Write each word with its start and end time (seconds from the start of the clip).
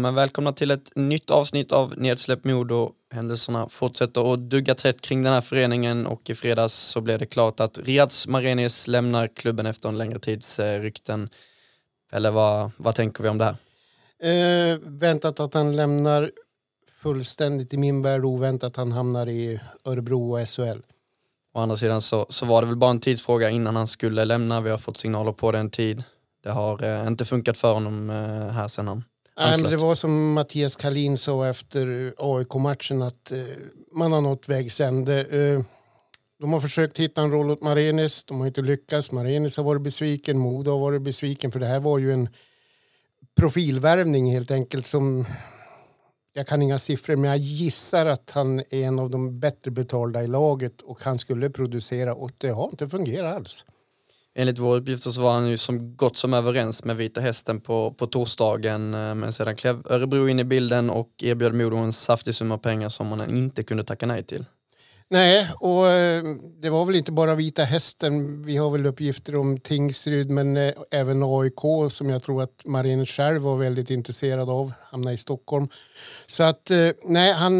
Men 0.00 0.14
välkomna 0.14 0.52
till 0.52 0.70
ett 0.70 0.96
nytt 0.96 1.30
avsnitt 1.30 1.72
av 1.72 1.94
Nedsläpp 1.96 2.44
Modo. 2.44 2.92
Händelserna 3.10 3.68
fortsätter 3.68 4.32
att 4.32 4.38
dugga 4.38 4.74
tätt 4.74 5.00
kring 5.00 5.22
den 5.22 5.32
här 5.32 5.40
föreningen 5.40 6.06
och 6.06 6.30
i 6.30 6.34
fredags 6.34 6.74
så 6.74 7.00
blev 7.00 7.18
det 7.18 7.26
klart 7.26 7.60
att 7.60 7.78
Riads 7.78 8.28
Marenis 8.28 8.88
lämnar 8.88 9.28
klubben 9.28 9.66
efter 9.66 9.88
en 9.88 9.98
längre 9.98 10.18
tids 10.18 10.58
eh, 10.58 10.80
rykten. 10.80 11.28
Eller 12.12 12.30
vad, 12.30 12.70
vad 12.76 12.94
tänker 12.94 13.22
vi 13.22 13.28
om 13.28 13.38
det 13.38 13.44
här? 13.44 13.56
Eh, 14.72 14.78
väntat 14.82 15.40
att 15.40 15.54
han 15.54 15.76
lämnar 15.76 16.30
fullständigt 17.02 17.74
i 17.74 17.76
min 17.76 18.02
värld 18.02 18.24
oväntat 18.24 18.76
han 18.76 18.92
hamnar 18.92 19.28
i 19.28 19.60
Örebro 19.84 20.32
och 20.32 20.48
SHL. 20.48 20.80
Å 21.54 21.60
andra 21.60 21.76
sidan 21.76 22.02
så, 22.02 22.26
så 22.28 22.46
var 22.46 22.62
det 22.62 22.68
väl 22.68 22.76
bara 22.76 22.90
en 22.90 23.00
tidsfråga 23.00 23.50
innan 23.50 23.76
han 23.76 23.86
skulle 23.86 24.24
lämna. 24.24 24.60
Vi 24.60 24.70
har 24.70 24.78
fått 24.78 24.96
signaler 24.96 25.32
på 25.32 25.52
den 25.52 25.70
tid. 25.70 26.02
Det 26.42 26.50
har 26.50 26.84
eh, 26.84 27.06
inte 27.06 27.24
funkat 27.24 27.56
för 27.56 27.74
honom 27.74 28.10
eh, 28.10 28.52
här 28.52 28.68
sen 28.68 28.88
han 28.88 29.04
Nej, 29.36 29.62
men 29.62 29.70
det 29.70 29.76
var 29.76 29.94
som 29.94 30.32
Mattias 30.32 30.76
Kalin 30.76 31.18
sa 31.18 31.48
efter 31.48 32.14
AIK-matchen 32.18 33.02
att 33.02 33.32
eh, 33.32 33.38
man 33.92 34.12
har 34.12 34.20
nått 34.20 34.48
vägs 34.48 34.80
ände. 34.80 35.20
Eh, 35.20 35.62
de 36.40 36.52
har 36.52 36.60
försökt 36.60 36.98
hitta 36.98 37.22
en 37.22 37.30
roll 37.30 37.50
åt 37.50 37.62
Marenis, 37.62 38.24
de 38.24 38.40
har 38.40 38.46
inte 38.46 38.62
lyckats. 38.62 39.12
Marenis 39.12 39.56
har 39.56 39.64
varit 39.64 39.82
besviken, 39.82 40.38
Modo 40.38 40.70
har 40.70 40.78
varit 40.78 41.02
besviken 41.02 41.52
för 41.52 41.60
det 41.60 41.66
här 41.66 41.80
var 41.80 41.98
ju 41.98 42.12
en 42.12 42.28
profilvärvning 43.36 44.32
helt 44.32 44.50
enkelt 44.50 44.86
som 44.86 45.26
jag 46.32 46.46
kan 46.46 46.62
inga 46.62 46.78
siffror 46.78 47.16
men 47.16 47.30
jag 47.30 47.38
gissar 47.38 48.06
att 48.06 48.30
han 48.30 48.58
är 48.58 48.74
en 48.74 48.98
av 48.98 49.10
de 49.10 49.40
bättre 49.40 49.70
betalda 49.70 50.22
i 50.22 50.26
laget 50.26 50.80
och 50.80 51.02
han 51.02 51.18
skulle 51.18 51.50
producera 51.50 52.14
och 52.14 52.30
det 52.38 52.50
har 52.50 52.68
inte 52.68 52.88
fungerat 52.88 53.34
alls. 53.34 53.64
Enligt 54.34 54.58
våra 54.58 54.78
uppgifter 54.78 55.10
så 55.10 55.22
var 55.22 55.32
han 55.32 55.48
ju 55.48 55.56
som 55.56 55.96
gott 55.96 56.16
som 56.16 56.34
överens 56.34 56.84
med 56.84 56.96
Vita 56.96 57.20
Hästen 57.20 57.60
på, 57.60 57.94
på 57.98 58.06
torsdagen 58.06 58.94
eh, 58.94 59.14
men 59.14 59.32
sedan 59.32 59.56
klev 59.56 59.82
Örebro 59.90 60.28
in 60.28 60.38
i 60.38 60.44
bilden 60.44 60.90
och 60.90 61.08
erbjöd 61.22 61.54
Modo 61.54 61.76
en 61.76 61.92
saftig 61.92 62.34
summa 62.34 62.58
pengar 62.58 62.88
som 62.88 63.06
man 63.06 63.36
inte 63.36 63.62
kunde 63.62 63.84
tacka 63.84 64.06
nej 64.06 64.24
till. 64.24 64.44
Nej, 65.08 65.48
och 65.60 65.88
eh, 65.88 66.24
det 66.62 66.70
var 66.70 66.84
väl 66.84 66.96
inte 66.96 67.12
bara 67.12 67.34
Vita 67.34 67.64
Hästen. 67.64 68.42
Vi 68.42 68.56
har 68.56 68.70
väl 68.70 68.86
uppgifter 68.86 69.36
om 69.36 69.60
Tingsryd 69.60 70.30
men 70.30 70.56
eh, 70.56 70.72
även 70.90 71.22
AIK 71.22 71.92
som 71.92 72.10
jag 72.10 72.22
tror 72.22 72.42
att 72.42 72.64
Marin 72.64 73.06
själv 73.06 73.42
var 73.42 73.56
väldigt 73.56 73.90
intresserad 73.90 74.50
av. 74.50 74.72
Hamna 74.90 75.12
i 75.12 75.18
Stockholm. 75.18 75.68
Så 76.26 76.42
att 76.42 76.70
nej, 77.04 77.32
han... 77.32 77.58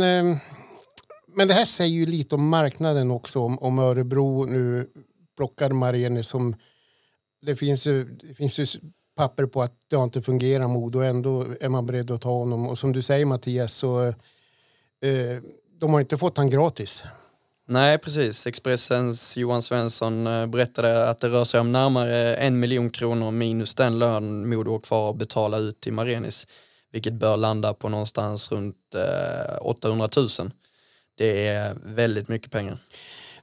Men 1.34 1.48
det 1.48 1.54
här 1.54 1.64
säger 1.64 1.94
ju 1.94 2.06
lite 2.06 2.34
om 2.34 2.48
marknaden 2.48 3.10
också. 3.10 3.38
Om, 3.38 3.58
om 3.58 3.78
Örebro 3.78 4.44
nu 4.44 4.86
plockar 5.40 5.70
Mareni 5.70 6.22
som... 6.22 6.56
Det 7.42 7.56
finns, 7.56 7.86
ju, 7.86 8.04
det 8.04 8.34
finns 8.34 8.58
ju 8.58 8.66
papper 9.16 9.46
på 9.46 9.62
att 9.62 9.72
det 9.88 9.96
inte 9.96 10.22
fungerar 10.22 10.68
mod 10.68 10.96
och 10.96 11.04
ändå 11.04 11.46
är 11.60 11.68
man 11.68 11.86
beredd 11.86 12.10
att 12.10 12.20
ta 12.20 12.30
honom. 12.30 12.66
Och 12.66 12.78
som 12.78 12.92
du 12.92 13.02
säger 13.02 13.26
Mattias 13.26 13.72
så 13.72 14.06
eh, 14.06 14.14
de 15.80 15.92
har 15.92 16.00
inte 16.00 16.18
fått 16.18 16.36
han 16.36 16.50
gratis. 16.50 17.02
Nej, 17.68 17.98
precis. 17.98 18.46
Expressens 18.46 19.36
Johan 19.36 19.62
Svensson 19.62 20.26
eh, 20.26 20.46
berättade 20.46 21.08
att 21.08 21.20
det 21.20 21.28
rör 21.28 21.44
sig 21.44 21.60
om 21.60 21.72
närmare 21.72 22.34
en 22.34 22.60
miljon 22.60 22.90
kronor 22.90 23.30
minus 23.30 23.74
den 23.74 23.98
lön 23.98 24.48
Modo 24.48 24.70
har 24.70 24.80
kvar 24.80 25.10
att 25.10 25.16
betala 25.16 25.58
ut 25.58 25.80
till 25.80 25.92
Marenis, 25.92 26.46
vilket 26.92 27.12
bör 27.12 27.36
landa 27.36 27.74
på 27.74 27.88
någonstans 27.88 28.52
runt 28.52 28.94
eh, 28.94 29.56
800 29.60 30.08
000. 30.16 30.28
Det 31.14 31.46
är 31.46 31.76
väldigt 31.84 32.28
mycket 32.28 32.50
pengar. 32.50 32.78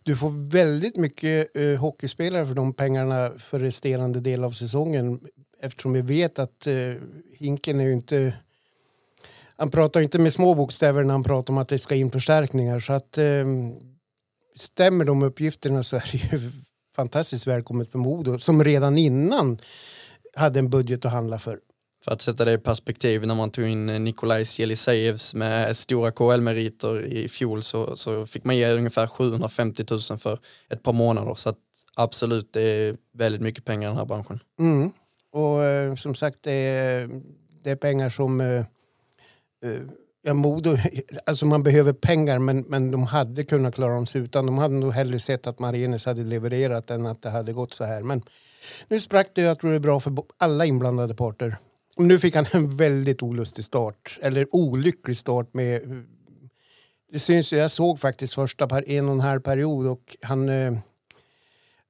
Du 0.08 0.18
får 0.18 0.50
väldigt 0.50 0.98
mycket 0.98 1.58
eh, 1.58 1.80
hockeyspelare 1.80 2.46
för 2.46 2.54
de 2.54 2.74
pengarna 2.74 3.32
för 3.38 3.60
resterande 3.60 4.20
del 4.20 4.44
av 4.44 4.52
säsongen 4.52 5.20
eftersom 5.62 5.94
vi 5.94 6.02
vet 6.02 6.40
att 6.40 6.68
eh, 6.68 6.94
Hinken 7.40 7.80
är 7.80 7.86
ju 7.86 7.94
inte... 7.94 8.34
Han 9.56 9.72
pratar 9.72 10.02
inte 10.02 10.20
med 10.20 10.34
små 10.34 10.56
bokstäver 10.56 11.04
när 11.04 11.14
han 11.14 11.24
pratar 11.24 11.54
om 11.54 11.58
att 11.58 11.68
det 11.68 11.80
ska 11.80 11.96
in 11.96 12.12
förstärkningar. 12.12 12.80
Så 12.80 12.94
att, 12.94 13.18
eh, 13.18 13.46
stämmer 14.56 15.06
de 15.06 15.24
uppgifterna 15.24 15.84
så 15.84 15.96
är 15.96 16.10
det 16.12 16.18
ju 16.18 16.52
fantastiskt 16.96 17.48
välkommet 17.48 17.92
för 17.92 18.00
Modo 18.00 18.40
som 18.40 18.64
redan 18.64 18.98
innan 18.98 19.58
hade 20.36 20.60
en 20.60 20.70
budget 20.70 21.06
att 21.06 21.12
handla 21.12 21.40
för. 21.40 21.60
För 22.08 22.14
att 22.14 22.22
sätta 22.22 22.46
det 22.46 22.54
i 22.54 22.58
perspektiv, 22.58 23.28
när 23.28 23.36
man 23.36 23.52
tog 23.52 23.68
in 23.68 23.86
Nikolajs 23.86 24.60
Jelisejevs 24.60 25.34
med 25.34 25.78
stora 25.78 26.12
KL-meriter 26.12 27.06
i 27.06 27.28
fjol 27.30 27.64
så, 27.64 27.96
så 27.96 28.26
fick 28.26 28.44
man 28.44 28.58
ge 28.58 28.72
ungefär 28.72 29.08
750 29.08 29.84
000 29.92 30.20
för 30.20 30.40
ett 30.70 30.84
par 30.84 30.94
månader. 30.94 31.36
Så 31.36 31.50
att 31.50 31.58
absolut, 31.96 32.54
det 32.54 32.62
är 32.62 32.98
väldigt 33.14 33.42
mycket 33.42 33.66
pengar 33.66 33.88
i 33.88 33.90
den 33.90 33.98
här 33.98 34.06
branschen. 34.06 34.40
Mm. 34.60 34.92
Och 35.32 35.64
eh, 35.64 35.96
som 35.96 36.16
sagt, 36.16 36.38
det 36.42 36.52
är, 36.52 37.10
det 37.64 37.72
är 37.72 37.76
pengar 37.76 38.10
som... 38.10 38.42
Eh, 38.42 38.58
eh 38.58 39.82
ja, 40.22 40.34
Modo, 40.34 40.78
alltså 41.26 41.46
man 41.46 41.64
behöver 41.64 41.94
pengar 41.94 42.40
men, 42.40 42.62
men 42.62 42.92
de 42.92 43.04
hade 43.04 43.44
kunnat 43.44 43.76
klara 43.76 44.06
sig 44.06 44.22
utan. 44.22 44.46
De 44.46 44.58
hade 44.58 44.74
nog 44.74 44.94
hellre 44.94 45.20
sett 45.20 45.48
att 45.48 45.60
Marienes 45.60 46.06
hade 46.06 46.24
levererat 46.24 46.92
än 46.92 47.06
att 47.06 47.22
det 47.22 47.30
hade 47.30 47.54
gått 47.54 47.74
så 47.74 47.84
här. 47.84 48.04
Men 48.04 48.22
nu 48.88 49.00
sprack 49.00 49.32
det 49.36 49.42
jag 49.42 49.60
tror 49.60 49.70
det 49.70 49.76
är 49.76 49.80
bra 49.80 50.00
för 50.00 50.14
alla 50.38 50.66
inblandade 50.66 51.16
parter. 51.16 51.58
Nu 51.98 52.20
fick 52.20 52.36
han 52.36 52.46
en 52.52 52.78
väldigt 52.78 53.24
olustig 53.24 53.64
start, 53.64 54.20
eller 54.22 54.56
olycklig 54.56 55.18
start 55.18 55.54
med... 55.54 55.82
Det 57.12 57.20
syns 57.20 57.54
jag 57.54 57.72
såg 57.72 58.00
faktiskt 58.00 58.34
första 58.34 58.80
en 58.80 59.08
och 59.08 59.14
en 59.14 59.20
halv 59.20 59.40
period 59.40 59.88
och 59.88 60.18
han, 60.22 60.50
eh, 60.50 60.74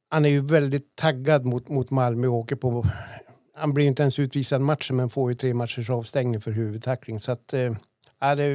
han 0.09 0.25
är 0.25 0.29
ju 0.29 0.41
väldigt 0.41 0.95
taggad 0.95 1.45
mot, 1.45 1.69
mot 1.69 1.90
Malmö 1.90 2.28
och 2.28 2.34
åker 2.34 2.56
på... 2.56 2.88
Han 3.56 3.73
blir 3.73 3.85
inte 3.85 4.01
ens 4.01 4.19
utvisad 4.19 4.62
matchen 4.62 4.95
men 4.95 5.09
får 5.09 5.31
ju 5.31 5.35
tre 5.35 5.53
matchers 5.53 5.90
avstängning 5.90 6.41
för 6.41 6.51
huvudtackling 6.51 7.19
så 7.19 7.31
att 7.31 7.53
eh, 7.53 7.74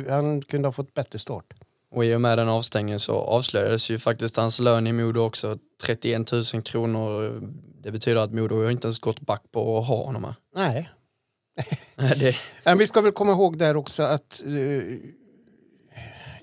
han 0.09 0.43
kunde 0.43 0.69
ha 0.69 0.73
fått 0.73 0.95
bättre 0.95 1.19
start. 1.19 1.55
Och 1.91 2.05
i 2.05 2.15
och 2.15 2.21
med 2.21 2.39
den 2.39 2.49
avstängningen 2.49 2.99
så 2.99 3.15
avslöjades 3.15 3.91
ju 3.91 3.99
faktiskt 3.99 4.37
hans 4.37 4.61
lön 4.61 4.87
i 4.87 4.93
Modo 4.93 5.21
också, 5.21 5.59
31 5.83 6.33
000 6.33 6.45
kronor. 6.45 7.41
Det 7.83 7.93
betyder 7.93 8.21
att 8.21 8.33
Modo 8.33 8.63
har 8.63 8.71
inte 8.71 8.87
ens 8.87 8.99
gått 8.99 9.21
back 9.21 9.43
på 9.53 9.79
att 9.79 9.87
ha 9.87 10.05
honom 10.05 10.25
här. 10.25 10.35
Nej, 10.55 10.91
det... 11.97 12.37
Men 12.65 12.79
vi 12.79 12.87
ska 12.87 13.01
väl 13.01 13.13
komma 13.13 13.33
ihåg 13.33 13.59
där 13.59 13.77
också 13.77 14.03
att 14.03 14.43
uh, 14.47 14.99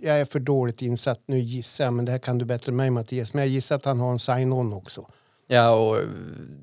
jag 0.02 0.20
är 0.20 0.26
för 0.26 0.40
dåligt 0.40 0.82
insatt. 0.82 1.24
Nu 1.26 1.40
gissar 1.40 1.84
jag, 1.84 1.94
men 1.94 2.06
det 2.06 2.12
här 2.12 2.20
kan 2.20 2.38
du 2.38 2.46
bättre 2.46 2.70
än 2.70 2.76
mig 2.76 2.92
Mattias. 2.92 3.34
Men 3.34 3.44
jag 3.44 3.50
gissar 3.50 3.76
att 3.76 3.86
han 3.86 4.00
har 4.00 4.12
en 4.12 4.20
sign-on 4.20 4.74
också. 4.74 5.08
Ja, 5.48 5.72
och 5.72 5.98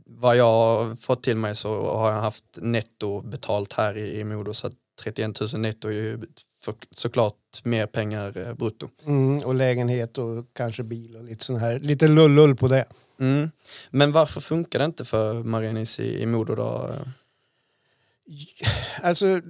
vad 0.07 0.37
jag 0.37 0.45
har 0.45 0.97
fått 0.97 1.23
till 1.23 1.37
mig 1.37 1.55
så 1.55 1.91
har 1.97 2.12
jag 2.12 2.21
haft 2.21 2.45
netto 2.57 3.21
betalt 3.21 3.73
här 3.73 3.97
i, 3.97 4.21
i 4.21 4.25
Modo. 4.25 4.55
Så 4.55 4.71
31 5.03 5.41
000 5.41 5.61
netto 5.61 5.89
är 5.89 5.93
ju 5.93 6.21
för, 6.61 6.75
såklart 6.91 7.34
mer 7.65 7.87
pengar 7.87 8.39
eh, 8.39 8.55
brutto. 8.55 8.89
Mm, 9.07 9.39
och 9.39 9.55
lägenhet 9.55 10.19
och 10.19 10.47
kanske 10.53 10.83
bil 10.83 11.17
och 11.17 11.25
lite 11.25 11.45
sån 11.45 11.57
här, 11.57 11.78
lite 11.78 12.09
lullull 12.09 12.57
på 12.57 12.69
det. 12.69 12.84
Mm. 13.21 13.51
Men 13.91 14.13
varför 14.13 14.41
funkar 14.41 14.78
det 14.78 14.84
inte 14.84 15.05
för 15.05 15.34
Marinis 15.34 16.01
i, 16.01 16.23
i 16.23 16.27
Modo 16.27 16.55
då? 16.55 16.95
Alltså, 19.03 19.41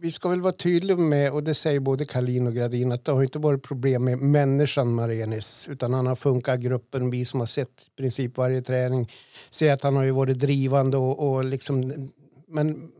vi 0.00 0.12
ska 0.12 0.28
väl 0.28 0.40
vara 0.40 0.52
tydliga 0.52 0.96
med, 0.96 1.32
och 1.32 1.42
det 1.44 1.54
säger 1.54 1.80
både 1.80 2.06
Kalin 2.06 2.46
och 2.46 2.54
Gradin, 2.54 2.92
att 2.92 3.04
det 3.04 3.12
har 3.12 3.22
inte 3.22 3.38
varit 3.38 3.62
problem 3.62 4.04
med 4.04 4.18
människan 4.18 4.94
Marenis, 4.94 5.68
utan 5.68 5.94
han 5.94 6.06
har 6.06 6.16
funkat 6.16 6.60
gruppen. 6.60 7.10
Vi 7.10 7.24
som 7.24 7.40
har 7.40 7.46
sett 7.46 7.86
i 7.86 7.96
princip 7.96 8.36
varje 8.36 8.62
träning 8.62 9.10
ser 9.50 9.72
att 9.72 9.82
han 9.82 9.96
har 9.96 10.04
ju 10.04 10.10
varit 10.10 10.38
drivande 10.38 10.96
och, 10.96 11.28
och 11.28 11.44
liksom, 11.44 12.08
men 12.48 12.90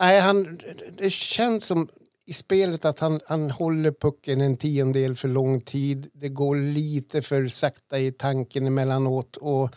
nej, 0.00 0.20
han, 0.20 0.60
det 0.98 1.10
känns 1.10 1.64
som 1.64 1.88
i 2.26 2.32
spelet 2.32 2.84
att 2.84 3.00
han, 3.00 3.20
han 3.26 3.50
håller 3.50 3.92
pucken 3.92 4.40
en 4.40 4.56
tiondel 4.56 5.16
för 5.16 5.28
lång 5.28 5.60
tid. 5.60 6.10
Det 6.12 6.28
går 6.28 6.56
lite 6.56 7.22
för 7.22 7.48
sakta 7.48 7.98
i 7.98 8.12
tanken 8.12 8.66
emellanåt. 8.66 9.36
Och 9.36 9.74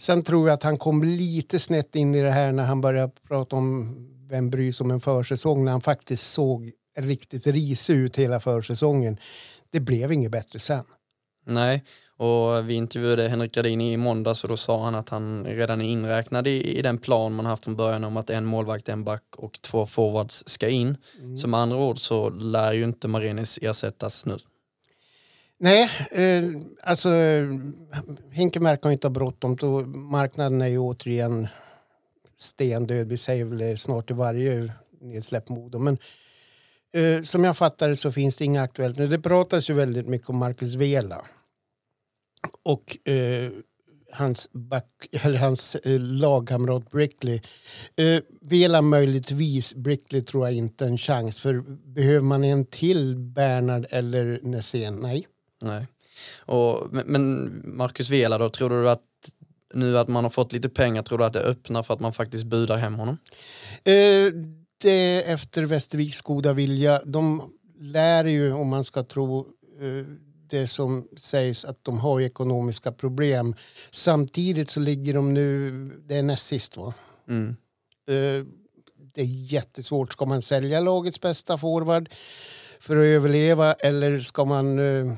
Sen 0.00 0.22
tror 0.22 0.48
jag 0.48 0.54
att 0.54 0.62
han 0.62 0.78
kom 0.78 1.04
lite 1.04 1.58
snett 1.58 1.96
in 1.96 2.14
i 2.14 2.22
det 2.22 2.30
här 2.30 2.52
när 2.52 2.64
han 2.64 2.80
började 2.80 3.12
prata 3.28 3.56
om 3.56 3.94
vem 4.28 4.50
bryr 4.50 4.72
sig 4.72 4.84
om 4.84 4.90
en 4.90 5.00
försäsong 5.00 5.64
när 5.64 5.72
han 5.72 5.80
faktiskt 5.80 6.32
såg 6.32 6.72
riktigt 6.98 7.46
risig 7.46 7.94
ut 7.94 8.18
hela 8.18 8.40
försäsongen. 8.40 9.18
Det 9.70 9.80
blev 9.80 10.12
inget 10.12 10.30
bättre 10.30 10.58
sen. 10.58 10.84
Nej, 11.46 11.84
och 12.18 12.70
vi 12.70 12.74
intervjuade 12.74 13.28
Henrik 13.28 13.54
Gradin 13.54 13.80
i 13.80 13.96
måndags 13.96 14.42
och 14.42 14.48
då 14.48 14.56
sa 14.56 14.84
han 14.84 14.94
att 14.94 15.08
han 15.08 15.44
redan 15.44 15.80
är 15.80 15.84
inräknad 15.84 16.46
i, 16.46 16.78
i 16.78 16.82
den 16.82 16.98
plan 16.98 17.34
man 17.34 17.46
haft 17.46 17.64
från 17.64 17.76
början 17.76 18.04
om 18.04 18.16
att 18.16 18.30
en 18.30 18.44
målvakt, 18.44 18.88
en 18.88 19.04
back 19.04 19.24
och 19.36 19.62
två 19.62 19.86
forwards 19.86 20.42
ska 20.46 20.68
in. 20.68 20.96
Mm. 21.18 21.36
Så 21.36 21.48
med 21.48 21.60
andra 21.60 21.76
ord 21.76 21.98
så 21.98 22.30
lär 22.30 22.72
ju 22.72 22.84
inte 22.84 23.08
Marenis 23.08 23.58
ersättas 23.62 24.26
nu. 24.26 24.36
Nej, 25.58 25.90
eh, 26.10 26.44
alltså 26.82 27.08
Hinkemark 28.30 28.82
har 28.82 28.90
inte 28.90 29.06
ha 29.06 29.12
bråttom. 29.12 29.56
Marknaden 30.10 30.62
är 30.62 30.68
ju 30.68 30.78
återigen 30.78 31.48
stendöd. 32.40 33.08
Vi 33.08 33.16
säger 33.16 33.44
väl 33.44 33.78
snart 33.78 34.10
i 34.10 34.14
varje 34.14 34.72
nedsläppt 35.00 35.48
Modo. 35.48 35.78
Men 35.78 35.98
eh, 36.92 37.22
som 37.22 37.44
jag 37.44 37.56
fattar 37.56 37.88
det 37.88 37.96
så 37.96 38.12
finns 38.12 38.36
det 38.36 38.44
inga 38.44 38.62
aktuellt 38.62 38.98
nu. 38.98 39.08
Det 39.08 39.18
pratas 39.18 39.70
ju 39.70 39.74
väldigt 39.74 40.08
mycket 40.08 40.28
om 40.28 40.36
Marcus 40.36 40.74
Vela. 40.74 41.24
Och 42.62 43.08
eh, 43.08 43.50
hans, 44.12 44.48
back, 44.52 45.08
eller 45.12 45.38
hans 45.38 45.74
eh, 45.74 46.00
lagkamrat 46.00 46.90
Brickley. 46.90 47.40
Eh, 47.96 48.22
Vela 48.40 48.82
möjligtvis, 48.82 49.74
Brickley 49.74 50.22
tror 50.22 50.46
jag 50.46 50.56
inte 50.56 50.86
en 50.86 50.98
chans. 50.98 51.40
För 51.40 51.64
behöver 51.94 52.20
man 52.20 52.44
en 52.44 52.64
till 52.64 53.16
Bernard 53.16 53.86
eller 53.90 54.40
Nässén? 54.42 54.94
Nej. 54.94 55.26
Nej. 55.62 55.86
Och, 56.38 56.88
men 56.90 57.50
Marcus 57.64 58.10
Vela 58.10 58.38
då, 58.38 58.50
tror 58.50 58.70
du 58.70 58.90
att 58.90 59.02
nu 59.74 59.98
att 59.98 60.08
man 60.08 60.24
har 60.24 60.30
fått 60.30 60.52
lite 60.52 60.68
pengar, 60.68 61.02
tror 61.02 61.18
du 61.18 61.24
att 61.24 61.32
det 61.32 61.40
öppnar 61.40 61.82
för 61.82 61.94
att 61.94 62.00
man 62.00 62.12
faktiskt 62.12 62.44
budar 62.44 62.76
hem 62.76 62.94
honom? 62.94 63.18
Eh, 63.84 64.32
det 64.82 65.22
efter 65.22 65.62
Västerviks 65.62 66.20
goda 66.22 66.52
vilja. 66.52 67.00
De 67.04 67.52
lär 67.80 68.24
ju, 68.24 68.52
om 68.52 68.68
man 68.68 68.84
ska 68.84 69.02
tro 69.02 69.46
eh, 69.80 70.06
det 70.50 70.66
som 70.66 71.08
sägs, 71.16 71.64
att 71.64 71.84
de 71.84 71.98
har 71.98 72.20
ekonomiska 72.20 72.92
problem. 72.92 73.54
Samtidigt 73.90 74.70
så 74.70 74.80
ligger 74.80 75.14
de 75.14 75.34
nu, 75.34 75.70
det 76.06 76.16
är 76.16 76.22
näst 76.22 76.46
sist 76.46 76.76
va? 76.76 76.94
Mm. 77.28 77.56
Eh, 78.08 78.46
det 79.14 79.20
är 79.20 79.52
jättesvårt. 79.52 80.12
Ska 80.12 80.26
man 80.26 80.42
sälja 80.42 80.80
lagets 80.80 81.20
bästa 81.20 81.58
forward 81.58 82.08
för 82.80 82.96
att 82.96 83.04
överleva 83.04 83.72
eller 83.72 84.20
ska 84.20 84.44
man 84.44 84.78
eh, 84.78 85.14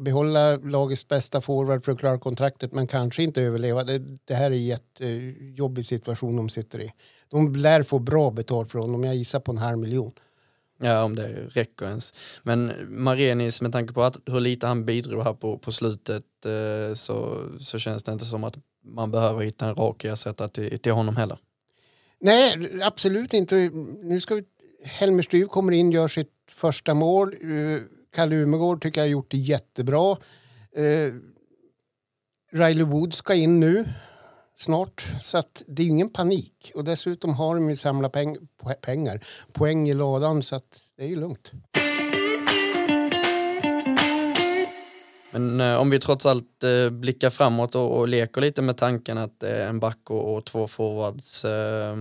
behålla 0.00 0.56
lagets 0.56 1.08
bästa 1.08 1.40
forward 1.40 1.84
för 1.84 1.92
att 1.92 1.98
klara 1.98 2.18
kontraktet 2.18 2.72
men 2.72 2.86
kanske 2.86 3.22
inte 3.22 3.42
överleva. 3.42 3.84
Det, 3.84 3.98
det 4.24 4.34
här 4.34 4.50
är 4.50 4.54
en 4.54 4.64
jättejobbig 4.64 5.86
situation 5.86 6.36
de 6.36 6.48
sitter 6.48 6.80
i. 6.80 6.92
De 7.28 7.56
lär 7.56 7.82
få 7.82 7.98
bra 7.98 8.30
betalt 8.30 8.70
för 8.70 8.78
honom, 8.78 9.04
jag 9.04 9.16
gissar 9.16 9.40
på 9.40 9.52
en 9.52 9.58
halv 9.58 9.78
miljon. 9.78 10.12
Ja, 10.78 11.02
om 11.02 11.16
det 11.16 11.28
räcker 11.48 11.86
ens. 11.86 12.14
Men 12.42 12.72
Marenis, 12.88 13.60
med 13.60 13.72
tanke 13.72 13.94
på 13.94 14.02
att, 14.02 14.16
hur 14.26 14.40
lite 14.40 14.66
han 14.66 14.84
bidrog 14.84 15.22
här 15.22 15.34
på, 15.34 15.58
på 15.58 15.72
slutet 15.72 16.24
eh, 16.46 16.94
så, 16.94 17.44
så 17.58 17.78
känns 17.78 18.04
det 18.04 18.12
inte 18.12 18.24
som 18.24 18.44
att 18.44 18.58
man 18.84 19.10
behöver 19.10 19.44
hitta 19.44 19.68
en 19.68 19.74
rak 19.74 20.04
ersättare 20.04 20.48
till, 20.48 20.78
till 20.78 20.92
honom 20.92 21.16
heller. 21.16 21.38
Nej, 22.20 22.68
absolut 22.82 23.34
inte. 23.34 23.70
Nu 24.02 24.20
ska 24.20 24.34
vi... 24.34 24.44
Helmer 24.84 25.22
Stuv 25.22 25.46
kommer 25.46 25.72
in, 25.72 25.92
gör 25.92 26.08
sitt 26.08 26.32
första 26.50 26.94
mål. 26.94 27.34
Eh, 27.34 27.80
Kalle 28.14 28.36
Umegård 28.36 28.82
tycker 28.82 29.00
jag 29.00 29.06
har 29.06 29.10
gjort 29.10 29.30
det 29.30 29.36
jättebra. 29.36 30.16
Eh, 30.76 31.12
Riley 32.52 32.84
Wood 32.84 33.14
ska 33.14 33.34
in 33.34 33.60
nu 33.60 33.84
snart. 34.56 35.04
Så 35.22 35.38
att 35.38 35.62
det 35.66 35.82
är 35.82 35.86
ingen 35.86 36.10
panik. 36.10 36.72
Och 36.74 36.84
dessutom 36.84 37.34
har 37.34 37.54
de 37.54 37.70
ju 37.70 37.76
samlat 37.76 38.12
peng 38.12 38.36
pengar, 38.80 39.24
poäng 39.52 39.88
i 39.88 39.94
ladan 39.94 40.42
så 40.42 40.56
att 40.56 40.80
det 40.96 41.04
är 41.04 41.08
ju 41.08 41.16
lugnt. 41.16 41.50
Men 45.30 45.60
eh, 45.60 45.76
om 45.76 45.90
vi 45.90 45.98
trots 45.98 46.26
allt 46.26 46.64
eh, 46.64 46.90
blickar 46.90 47.30
framåt 47.30 47.74
och, 47.74 47.98
och, 47.98 48.08
leker 48.08 48.40
lite 48.40 48.62
med 48.62 48.76
tanken 48.76 49.18
att 49.18 49.42
eh, 49.42 49.68
en 49.68 49.80
back 49.80 50.10
och, 50.10 50.34
och 50.34 50.44
två 50.44 50.68
forwards 50.68 51.44
eh, 51.44 51.96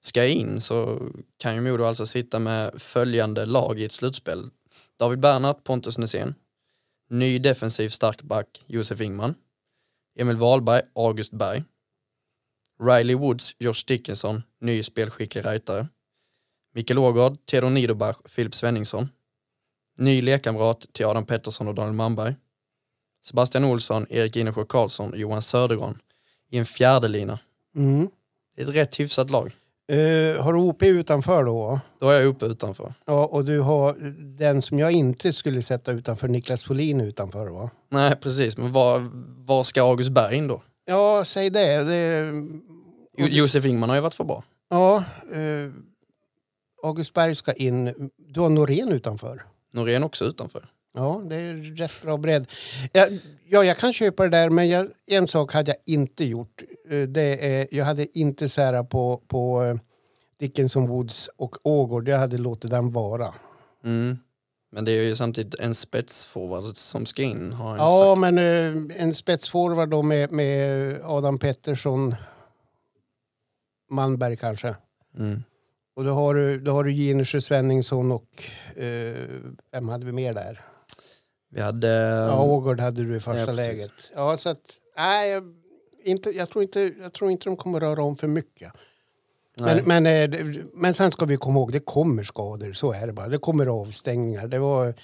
ska 0.00 0.26
in 0.26 0.60
så 0.60 0.98
kan 1.38 1.54
ju 1.54 1.60
Modo 1.60 1.84
alltså 1.84 2.06
sitta 2.06 2.38
med 2.38 2.82
följande 2.82 3.46
lag 3.46 3.80
i 3.80 3.84
ett 3.84 3.92
slutspel. 3.92 4.50
David 4.98 5.20
Bernhardt, 5.20 5.64
Pontus 5.64 5.98
Nässén. 5.98 6.34
Ny 7.10 7.38
defensiv 7.38 7.88
stark 7.88 8.22
back, 8.22 8.64
Josef 8.66 9.00
Ingman. 9.00 9.34
Emil 10.18 10.36
Wahlberg, 10.36 10.82
August 10.94 11.32
Berg. 11.32 11.64
Riley 12.80 13.14
Woods, 13.14 13.56
Josh 13.58 13.84
Dickinson, 13.86 14.42
ny 14.60 14.82
spelskicklig 14.82 15.46
rightare. 15.46 15.86
Mikael 16.74 16.98
Ågård, 16.98 17.46
Theodor 17.46 17.70
Niederbach, 17.70 18.16
Filip 18.24 18.54
Svenningsson. 18.54 19.08
Ny 19.98 20.22
lekkamrat 20.22 20.86
till 20.92 21.06
Adam 21.06 21.26
Pettersson 21.26 21.68
och 21.68 21.74
Daniel 21.74 21.94
Manberg. 21.94 22.34
Sebastian 23.24 23.64
Olsson, 23.64 24.06
Erik 24.10 24.36
Inesjö 24.36 24.64
Karlsson 24.64 25.10
och 25.10 25.18
Johan 25.18 25.42
Södergran 25.42 25.98
i 26.50 26.58
en 26.58 26.66
fjärde 26.66 27.08
lina. 27.08 27.38
Mm. 27.76 28.08
Det 28.54 28.62
är 28.62 28.68
ett 28.68 28.74
rätt 28.74 29.00
hyfsat 29.00 29.30
lag. 29.30 29.56
Uh, 29.92 30.42
har 30.42 30.52
du 30.52 30.58
OP 30.58 30.82
utanför 30.82 31.44
då? 31.44 31.80
Då 31.98 32.06
har 32.06 32.12
jag 32.12 32.26
uppe 32.26 32.46
utanför. 32.46 32.94
Ja, 33.04 33.26
och 33.26 33.44
du 33.44 33.60
har 33.60 33.96
den 34.38 34.62
som 34.62 34.78
jag 34.78 34.92
inte 34.92 35.32
skulle 35.32 35.62
sätta 35.62 35.92
utanför, 35.92 36.28
Niklas 36.28 36.64
Folin 36.64 37.00
utanför 37.00 37.46
va? 37.46 37.70
Nej, 37.88 38.16
precis. 38.16 38.56
Men 38.58 38.72
var, 38.72 39.08
var 39.46 39.62
ska 39.62 39.82
August 39.82 40.10
Berg 40.10 40.36
in 40.36 40.46
då? 40.46 40.62
Ja, 40.86 41.24
säg 41.24 41.50
det. 41.50 41.84
det... 41.84 42.32
Josef 43.16 43.64
Ingman 43.64 43.88
har 43.88 43.96
ju 43.96 44.02
varit 44.02 44.14
för 44.14 44.24
bra. 44.24 44.44
Ja, 44.68 45.04
uh, 45.36 45.72
August 46.82 47.14
Berg 47.14 47.34
ska 47.34 47.52
in. 47.52 48.10
Du 48.16 48.40
har 48.40 48.48
Norén 48.48 48.88
utanför. 48.88 49.42
Norén 49.72 50.02
också 50.02 50.24
utanför. 50.24 50.68
Ja, 50.94 51.22
det 51.24 51.36
är 51.36 51.54
rätt 51.54 52.02
bra 52.02 52.16
bredd. 52.16 52.46
Ja, 52.92 53.06
ja, 53.48 53.64
jag 53.64 53.78
kan 53.78 53.92
köpa 53.92 54.22
det 54.22 54.28
där, 54.28 54.50
men 54.50 54.68
jag, 54.68 54.86
en 55.06 55.28
sak 55.28 55.52
hade 55.52 55.70
jag 55.70 55.94
inte 55.94 56.24
gjort. 56.24 56.62
Eh, 56.90 57.02
det 57.02 57.54
är, 57.54 57.68
jag 57.70 57.84
hade 57.84 58.18
inte 58.18 58.48
särat 58.48 58.88
på, 58.88 59.22
på 59.28 59.64
eh, 59.64 59.76
Dickinson 60.38 60.88
Woods 60.88 61.28
och 61.36 61.66
Ågård. 61.66 62.08
Jag 62.08 62.18
hade 62.18 62.38
låtit 62.38 62.70
den 62.70 62.90
vara. 62.90 63.34
Mm. 63.84 64.18
Men 64.70 64.84
det 64.84 64.92
är 64.92 65.02
ju 65.02 65.16
samtidigt 65.16 65.54
en 65.54 65.74
spetsforward 65.74 66.76
som 66.76 67.06
ska 67.06 67.22
in. 67.22 67.52
Har 67.52 67.76
ja, 67.76 68.14
sagt. 68.14 68.20
men 68.20 68.38
uh, 68.38 69.02
en 69.02 69.14
spetsforward 69.14 69.88
då 69.88 70.02
med, 70.02 70.32
med 70.32 71.00
Adam 71.04 71.38
Pettersson, 71.38 72.14
Manberg 73.90 74.36
kanske. 74.36 74.76
Mm. 75.18 75.42
Och 75.96 76.04
då 76.04 76.10
har 76.10 76.34
du, 76.34 76.60
då 76.60 76.72
har 76.72 76.84
du 76.84 76.92
Ginesjö 76.92 77.40
Svenningsson 77.40 78.12
och 78.12 78.44
uh, 78.80 79.26
vem 79.72 79.88
hade 79.88 80.06
vi 80.06 80.12
mer 80.12 80.34
där? 80.34 80.60
Vi 81.50 81.60
hade... 81.60 81.88
Ja, 81.88 82.42
Ågård 82.42 82.80
hade 82.80 83.04
du 83.04 83.16
i 83.16 83.20
första 83.20 83.46
ja, 83.46 83.52
läget. 83.52 83.92
Ja, 84.14 84.36
så 84.36 84.48
att, 84.48 84.80
nej, 84.96 85.42
inte, 86.04 86.30
jag, 86.30 86.50
tror 86.50 86.62
inte, 86.62 86.92
jag 87.00 87.12
tror 87.12 87.30
inte 87.30 87.44
de 87.44 87.56
kommer 87.56 87.80
röra 87.80 88.02
om 88.02 88.16
för 88.16 88.28
mycket. 88.28 88.72
Men, 89.60 89.84
men, 89.84 90.06
eh, 90.06 90.40
men 90.72 90.94
sen 90.94 91.10
ska 91.10 91.24
vi 91.24 91.36
komma 91.36 91.60
ihåg, 91.60 91.72
det 91.72 91.80
kommer 91.80 92.22
skador. 92.22 92.72
Så 92.72 92.92
är 92.92 93.06
det 93.06 93.12
bara. 93.12 93.28
Det 93.28 93.38
kommer 93.38 93.66
avstängningar. 93.66 94.48
Det 94.48 94.58
var, 94.58 94.94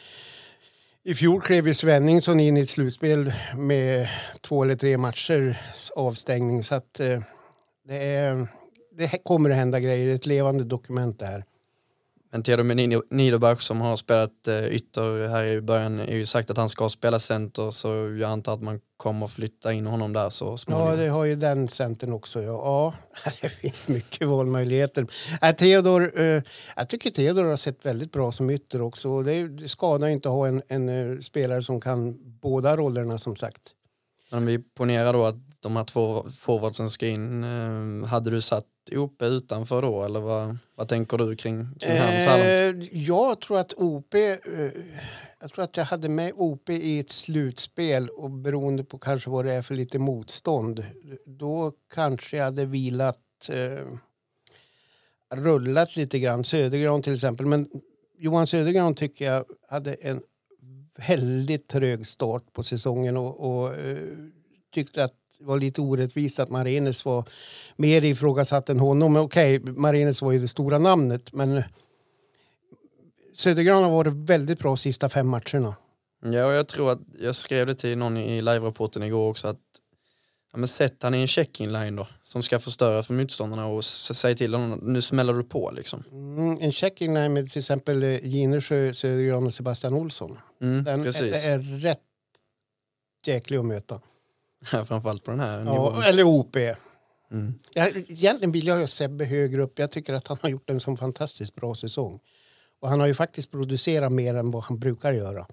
I 1.04 1.14
fjol 1.14 1.40
klev 1.40 1.68
ju 1.68 1.74
Svenningsson 1.74 2.40
in 2.40 2.56
i 2.56 2.60
ett 2.60 2.70
slutspel 2.70 3.32
med 3.56 4.08
två 4.40 4.62
eller 4.62 4.76
tre 4.76 4.98
matchers 4.98 5.90
avstängning. 5.96 6.64
Så 6.64 6.74
att 6.74 7.00
eh, 7.00 7.20
det, 7.88 7.96
är, 7.96 8.48
det 8.96 9.24
kommer 9.24 9.50
att 9.50 9.56
hända 9.56 9.80
grejer. 9.80 10.06
Det 10.06 10.12
är 10.12 10.16
ett 10.16 10.26
levande 10.26 10.64
dokument 10.64 11.18
det 11.18 11.26
här. 11.26 11.44
Men 12.32 12.42
Theodor 12.42 13.14
Niederbach 13.14 13.60
som 13.60 13.80
har 13.80 13.96
spelat 13.96 14.48
eh, 14.48 14.66
ytter 14.66 15.28
här 15.28 15.44
i 15.44 15.60
början 15.60 16.00
är 16.00 16.14
ju 16.14 16.26
sagt 16.26 16.50
att 16.50 16.56
han 16.56 16.68
ska 16.68 16.88
spela 16.88 17.18
center 17.18 17.70
så 17.70 17.88
jag 17.88 18.22
antar 18.22 18.54
att 18.54 18.62
man 18.62 18.80
kommer 18.96 19.26
flytta 19.26 19.72
in 19.72 19.86
honom 19.86 20.12
där 20.12 20.28
så 20.28 20.56
småningom. 20.56 20.90
Ja, 20.90 20.96
det 20.96 21.08
har 21.08 21.24
ju 21.24 21.36
den 21.36 21.68
centern 21.68 22.12
också. 22.12 22.42
Ja, 22.42 22.52
ja 23.24 23.30
det 23.40 23.48
finns 23.48 23.88
mycket 23.88 24.28
valmöjligheter. 24.28 25.06
Äh, 25.42 25.54
Theodor, 25.56 26.20
eh, 26.20 26.42
jag 26.76 26.88
tycker 26.88 27.10
Theodor 27.10 27.44
har 27.44 27.56
sett 27.56 27.86
väldigt 27.86 28.12
bra 28.12 28.32
som 28.32 28.50
ytter 28.50 28.80
också. 28.80 29.22
Det, 29.22 29.48
det 29.48 29.68
skadar 29.68 30.08
inte 30.08 30.28
att 30.28 30.34
ha 30.34 30.48
en, 30.48 30.62
en 30.68 30.88
uh, 30.88 31.20
spelare 31.20 31.62
som 31.62 31.80
kan 31.80 32.18
båda 32.40 32.76
rollerna 32.76 33.18
som 33.18 33.36
sagt. 33.36 33.60
Men 34.30 34.38
om 34.38 34.46
vi 34.46 34.58
ponerar 34.58 35.12
då 35.12 35.24
att 35.24 35.60
de 35.60 35.76
här 35.76 35.84
två 35.84 36.26
forwardsen 36.40 36.90
ska 36.90 37.06
in, 37.06 37.44
eh, 37.44 38.08
hade 38.08 38.30
du 38.30 38.40
satt 38.40 38.66
OP 38.92 39.22
utanför 39.22 39.82
då 39.82 40.04
eller 40.04 40.20
vad, 40.20 40.58
vad 40.74 40.88
tänker 40.88 41.18
du 41.18 41.36
kring, 41.36 41.74
kring 41.80 41.98
hans 41.98 42.26
eh, 42.26 42.74
Jag 42.92 43.40
tror 43.40 43.58
att 43.58 43.72
OP, 43.76 44.14
eh, 44.14 44.20
jag 45.40 45.52
tror 45.52 45.64
att 45.64 45.76
jag 45.76 45.84
hade 45.84 46.08
med 46.08 46.32
OP 46.36 46.70
i 46.70 46.98
ett 46.98 47.10
slutspel 47.10 48.08
och 48.08 48.30
beroende 48.30 48.84
på 48.84 48.98
kanske 48.98 49.30
vad 49.30 49.44
det 49.44 49.52
är 49.52 49.62
för 49.62 49.74
lite 49.74 49.98
motstånd, 49.98 50.86
då 51.26 51.72
kanske 51.94 52.36
jag 52.36 52.44
hade 52.44 52.66
vilat, 52.66 53.48
eh, 53.50 53.86
rullat 55.34 55.96
lite 55.96 56.18
grann, 56.18 56.44
Södergran 56.44 57.02
till 57.02 57.14
exempel, 57.14 57.46
men 57.46 57.68
Johan 58.18 58.46
Södergran 58.46 58.94
tycker 58.94 59.24
jag 59.24 59.44
hade 59.68 59.94
en 59.94 60.22
väldigt 61.08 61.68
trög 61.68 62.06
start 62.06 62.52
på 62.52 62.62
säsongen 62.62 63.16
och, 63.16 63.40
och 63.40 63.74
eh, 63.74 63.98
tyckte 64.74 65.04
att 65.04 65.14
var 65.42 65.58
lite 65.58 65.80
orättvist 65.80 66.40
att 66.40 66.50
Marenes 66.50 67.04
var 67.04 67.24
mer 67.76 68.04
ifrågasatt 68.04 68.68
än 68.68 68.78
honom. 68.78 69.16
Okej, 69.16 69.58
okay, 69.58 69.72
Marenes 69.72 70.22
var 70.22 70.32
ju 70.32 70.38
det 70.38 70.48
stora 70.48 70.78
namnet, 70.78 71.32
men 71.32 71.62
Södergran 73.36 73.82
har 73.82 73.90
varit 73.90 74.14
väldigt 74.14 74.58
bra 74.58 74.70
de 74.70 74.76
sista 74.76 75.08
fem 75.08 75.28
matcherna. 75.28 75.74
Ja, 76.24 76.46
och 76.46 76.52
jag 76.52 76.68
tror 76.68 76.92
att 76.92 77.00
jag 77.20 77.34
skrev 77.34 77.66
det 77.66 77.74
till 77.74 77.98
någon 77.98 78.16
i 78.16 78.42
live-rapporten 78.42 79.02
igår 79.02 79.30
också 79.30 79.48
att 79.48 79.60
ja, 80.52 80.58
men 80.58 80.68
sätt 80.68 81.02
han 81.02 81.14
i 81.14 81.20
en 81.20 81.26
check-in 81.26 81.72
line 81.72 81.96
då 81.96 82.06
som 82.22 82.42
ska 82.42 82.58
förstöra 82.58 83.02
för 83.02 83.14
motståndarna 83.14 83.66
och 83.66 83.84
säg 83.84 84.36
till 84.36 84.54
honom 84.54 84.78
nu 84.82 85.02
smäller 85.02 85.32
du 85.32 85.42
på 85.42 85.70
liksom. 85.70 86.04
Mm, 86.10 86.58
en 86.60 86.72
check-in 86.72 87.14
line 87.14 87.32
med 87.32 87.50
till 87.50 87.58
exempel 87.58 88.02
eh, 88.02 88.24
Ginersjö, 88.24 88.94
Södergran 88.94 89.46
och 89.46 89.54
Sebastian 89.54 89.94
Olsson. 89.94 90.38
Mm, 90.60 90.84
Den 90.84 91.02
precis. 91.02 91.46
är, 91.46 91.50
är 91.50 91.58
rätt 91.58 91.98
jäklig 93.26 93.58
att 93.58 93.64
möta. 93.64 94.00
Framförallt 94.86 95.24
på 95.24 95.30
den 95.30 95.40
här 95.40 95.58
nivån. 95.58 95.94
Ja, 95.94 96.04
eller 96.04 96.22
OP. 96.22 96.56
Mm. 97.32 97.54
Jag, 97.72 97.96
egentligen 97.96 98.52
vill 98.52 98.66
jag 98.66 98.78
ha 98.78 98.86
Sebbe 98.86 99.24
högre 99.24 99.62
upp. 99.62 99.78
Jag 99.78 99.90
tycker 99.90 100.14
att 100.14 100.28
han 100.28 100.38
har 100.42 100.50
gjort 100.50 100.70
en 100.70 100.80
sån 100.80 100.96
fantastiskt 100.96 101.54
bra 101.54 101.74
säsong. 101.74 102.20
Och 102.80 102.88
han 102.88 103.00
har 103.00 103.06
ju 103.06 103.14
faktiskt 103.14 103.50
producerat 103.50 104.12
mer 104.12 104.34
än 104.34 104.50
vad 104.50 104.62
han 104.62 104.78
brukar 104.78 105.12
göra. 105.12 105.46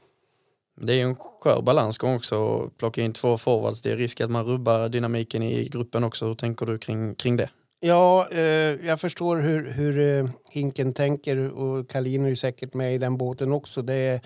Det 0.82 0.94
är 0.94 0.98
ju 0.98 1.04
en 1.04 1.16
skör 1.16 1.62
balansgång 1.62 2.16
också 2.16 2.64
att 2.64 2.78
plocka 2.78 3.02
in 3.02 3.14
två 3.14 3.38
forwards. 3.38 3.82
Det 3.82 3.92
är 3.92 3.98
risk 3.98 4.22
att 4.22 4.30
man 4.30 4.46
rubbar 4.46 4.90
dynamiken 4.90 5.44
i 5.44 5.70
gruppen 5.70 6.04
också. 6.04 6.28
Hur 6.28 6.34
tänker 6.34 6.66
du 6.66 6.78
kring, 6.78 7.16
kring 7.16 7.38
det? 7.38 7.50
Ja, 7.82 8.28
eh, 8.32 8.88
jag 8.88 9.02
förstår 9.02 9.38
hur, 9.38 9.70
hur 9.70 10.00
eh, 10.00 10.30
Hinken 10.50 10.94
tänker 10.94 11.52
och 11.52 11.90
Kalin 11.90 12.26
är 12.26 12.30
ju 12.30 12.36
säkert 12.36 12.74
med 12.74 12.96
i 12.96 12.98
den 12.98 13.18
båten 13.18 13.52
också. 13.52 13.82
Det 13.82 13.94
är, 13.94 14.22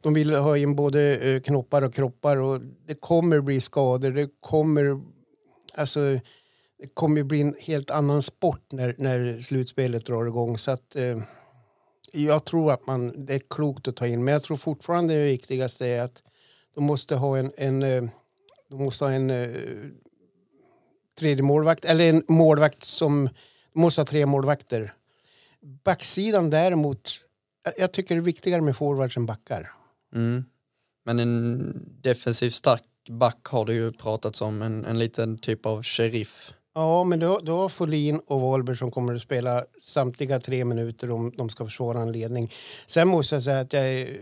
de 0.00 0.14
vill 0.14 0.34
ha 0.34 0.58
in 0.58 0.76
både 0.76 1.16
eh, 1.18 1.40
knoppar 1.40 1.82
och 1.82 1.94
kroppar 1.94 2.36
och 2.36 2.60
det 2.86 2.94
kommer 2.94 3.40
bli 3.40 3.60
skador. 3.60 4.10
Det 4.10 4.30
kommer, 4.40 5.00
alltså, 5.74 6.00
det 6.78 6.94
kommer 6.94 7.22
bli 7.22 7.40
en 7.40 7.54
helt 7.60 7.90
annan 7.90 8.22
sport 8.22 8.72
när, 8.72 8.94
när 8.98 9.40
slutspelet 9.40 10.06
drar 10.06 10.26
igång. 10.26 10.58
Så 10.58 10.70
att, 10.70 10.96
eh, 10.96 11.18
jag 12.12 12.44
tror 12.44 12.72
att 12.72 12.86
man, 12.86 13.26
det 13.26 13.34
är 13.34 13.42
klokt 13.50 13.88
att 13.88 13.96
ta 13.96 14.06
in, 14.06 14.24
men 14.24 14.32
jag 14.32 14.42
tror 14.42 14.56
fortfarande 14.56 15.14
det 15.14 15.24
viktigaste 15.24 15.86
är 15.86 16.02
att 16.02 16.22
de 16.74 16.84
måste 16.84 17.16
ha 17.16 17.38
en, 17.38 17.52
en, 17.56 17.82
eh, 17.82 18.04
de 18.70 18.84
måste 18.84 19.04
ha 19.04 19.12
en 19.12 19.30
eh, 19.30 19.48
tredje 21.18 21.42
målvakt, 21.42 21.84
eller 21.84 22.08
en 22.08 22.24
målvakt 22.28 22.84
som 22.84 23.28
måste 23.74 24.00
ha 24.00 24.06
tre 24.06 24.26
målvakter. 24.26 24.92
Backsidan 25.84 26.50
däremot, 26.50 27.10
jag- 27.64 27.74
jag 27.78 27.92
tycker 27.92 28.14
det 28.14 28.18
är 28.18 28.22
viktigare 28.22 28.60
med 28.60 28.76
forwards 28.76 29.16
än 29.16 29.26
backar. 29.26 29.72
Mm. 30.14 30.44
Men 31.04 31.18
en 31.20 31.72
defensivt 32.02 32.52
stark 32.52 32.82
back 33.10 33.44
har 33.46 33.64
det 33.66 33.74
ju 33.74 33.92
pratats 33.92 34.42
om. 34.42 34.62
En, 34.62 34.84
en 34.84 34.98
liten 34.98 35.38
typ 35.38 35.66
av 35.66 35.82
sheriff. 35.82 36.50
Ja, 36.74 37.04
men 37.04 37.18
då, 37.20 37.38
då 37.42 37.56
har 37.56 37.68
Folin 37.68 38.20
och 38.26 38.40
Wahlberg 38.40 38.76
som 38.76 38.90
kommer 38.90 39.14
att 39.14 39.20
spela 39.22 39.64
samtliga 39.80 40.40
tre 40.40 40.64
minuter 40.64 41.10
om 41.10 41.32
de 41.36 41.48
ska 41.50 41.64
försvara 41.64 42.00
en 42.00 42.12
ledning. 42.12 42.52
Sen 42.86 43.08
måste 43.08 43.34
jag 43.34 43.42
säga 43.42 43.60
att 43.60 43.72
jag 43.72 43.88
är 43.88 44.20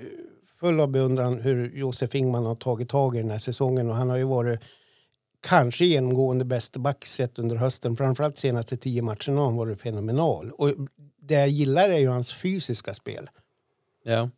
full 0.61 0.81
av 0.81 0.89
beundran 0.89 1.41
hur 1.41 1.71
Josef 1.77 2.15
Ingman 2.15 2.47
har 2.47 2.55
tagit 2.55 2.89
tag 2.89 3.17
i 3.17 3.21
den 3.21 3.31
här 3.31 3.39
säsongen 3.39 3.89
och 3.89 3.95
han 3.97 4.11
har 4.11 4.17
ju 4.17 4.25
varit 4.25 4.61
kanske 5.41 5.85
genomgående 5.85 6.45
bästa 6.45 6.79
back 6.79 7.05
sett 7.05 7.39
under 7.39 7.57
hösten. 7.57 7.97
Framförallt 7.97 8.39
senaste 8.39 8.77
tio 8.77 9.03
matcherna 9.03 9.41
har 9.41 9.45
han 9.45 9.57
varit 9.57 9.81
fenomenal. 9.81 10.51
Och 10.51 10.75
det 11.23 11.35
jag 11.35 11.49
gillar 11.49 11.89
är 11.89 11.99
ju 11.99 12.09
hans 12.09 12.33
fysiska 12.35 12.95
spel. 12.95 13.31
Ja. 14.05 14.31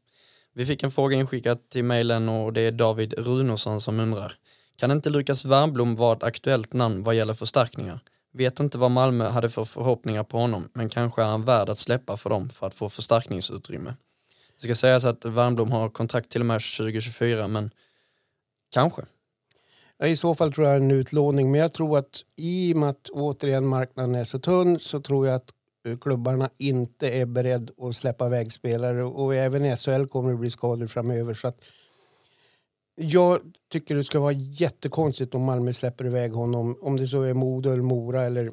Vi 0.54 0.66
fick 0.66 0.82
en 0.82 0.90
fråga 0.90 1.16
inskickad 1.16 1.68
till 1.68 1.85
mejlen 1.85 2.28
och 2.28 2.52
det 2.52 2.61
är 2.61 2.73
David 2.73 3.14
Runosson 3.18 3.80
som 3.80 4.00
undrar. 4.00 4.35
Kan 4.76 4.90
inte 4.90 5.11
Lukas 5.11 5.44
Wernbloom 5.44 5.97
vara 5.97 6.16
ett 6.16 6.23
aktuellt 6.23 6.73
namn 6.73 7.02
vad 7.02 7.14
gäller 7.14 7.35
förstärkningar? 7.35 8.00
Vet 8.32 8.61
inte 8.61 8.78
vad 8.78 8.90
Malmö 8.90 9.28
hade 9.28 9.50
för 9.50 9.64
förhoppningar 9.64 10.25
på 10.25 10.38
honom, 10.38 10.68
men 10.73 10.88
kanske 10.88 11.23
är 11.23 11.26
han 11.26 11.44
värd 11.44 11.68
att 11.68 11.78
släppa 11.78 12.16
för 12.16 12.30
dem 12.30 12.50
för 12.50 12.66
att 12.66 12.75
få 12.75 12.88
förstärkningsutrymme. 12.88 13.94
Det 14.56 14.62
ska 14.62 14.75
sägas 14.75 15.04
att 15.04 15.25
Wernbloom 15.25 15.73
har 15.73 15.88
kontrakt 15.88 16.30
till 16.30 16.40
och 16.40 16.47
med 16.47 16.61
2024, 16.76 17.49
men 17.49 17.71
kanske. 18.71 19.02
I 20.05 20.17
så 20.17 20.35
fall 20.35 20.53
tror 20.53 20.67
jag 20.67 20.77
en 20.77 20.91
utlåning, 20.91 21.51
men 21.51 21.61
jag 21.61 21.73
tror 21.73 21.99
att 21.99 22.23
i 22.37 22.75
och 22.75 22.77
med 22.77 22.89
att 22.89 23.09
återigen 23.09 23.67
marknaden 23.67 24.15
är 24.15 24.25
så 24.25 24.39
tunn 24.39 24.81
så 24.81 25.01
tror 25.01 25.27
jag 25.27 25.37
att 25.37 25.51
eh, 25.89 25.99
klubbarna 25.99 26.51
inte 26.59 27.09
är 27.11 27.27
beredd 27.27 27.71
att 27.81 27.97
släppa 27.97 28.27
iväg 28.27 28.53
spelare 28.53 29.03
och 29.03 29.35
även 29.35 29.65
i 29.65 29.77
SHL 29.77 30.05
kommer 30.05 30.31
det 30.31 30.37
bli 30.37 30.51
skador 30.51 30.87
framöver. 30.87 31.35
Så 31.35 31.49
att 31.49 31.61
jag 32.95 33.39
tycker 33.73 33.95
det 33.95 34.05
ska 34.05 34.21
vara 34.21 34.33
jättekonstigt 34.33 35.35
om 35.35 35.43
Malmö 35.43 35.73
släpper 35.73 36.07
iväg 36.07 36.33
honom, 36.33 36.79
om 36.83 36.97
det 36.97 37.07
så 37.07 37.23
är 37.23 37.35
Modo 37.35 37.71
eller 37.71 37.83
Mora 37.83 38.23
eller 38.23 38.53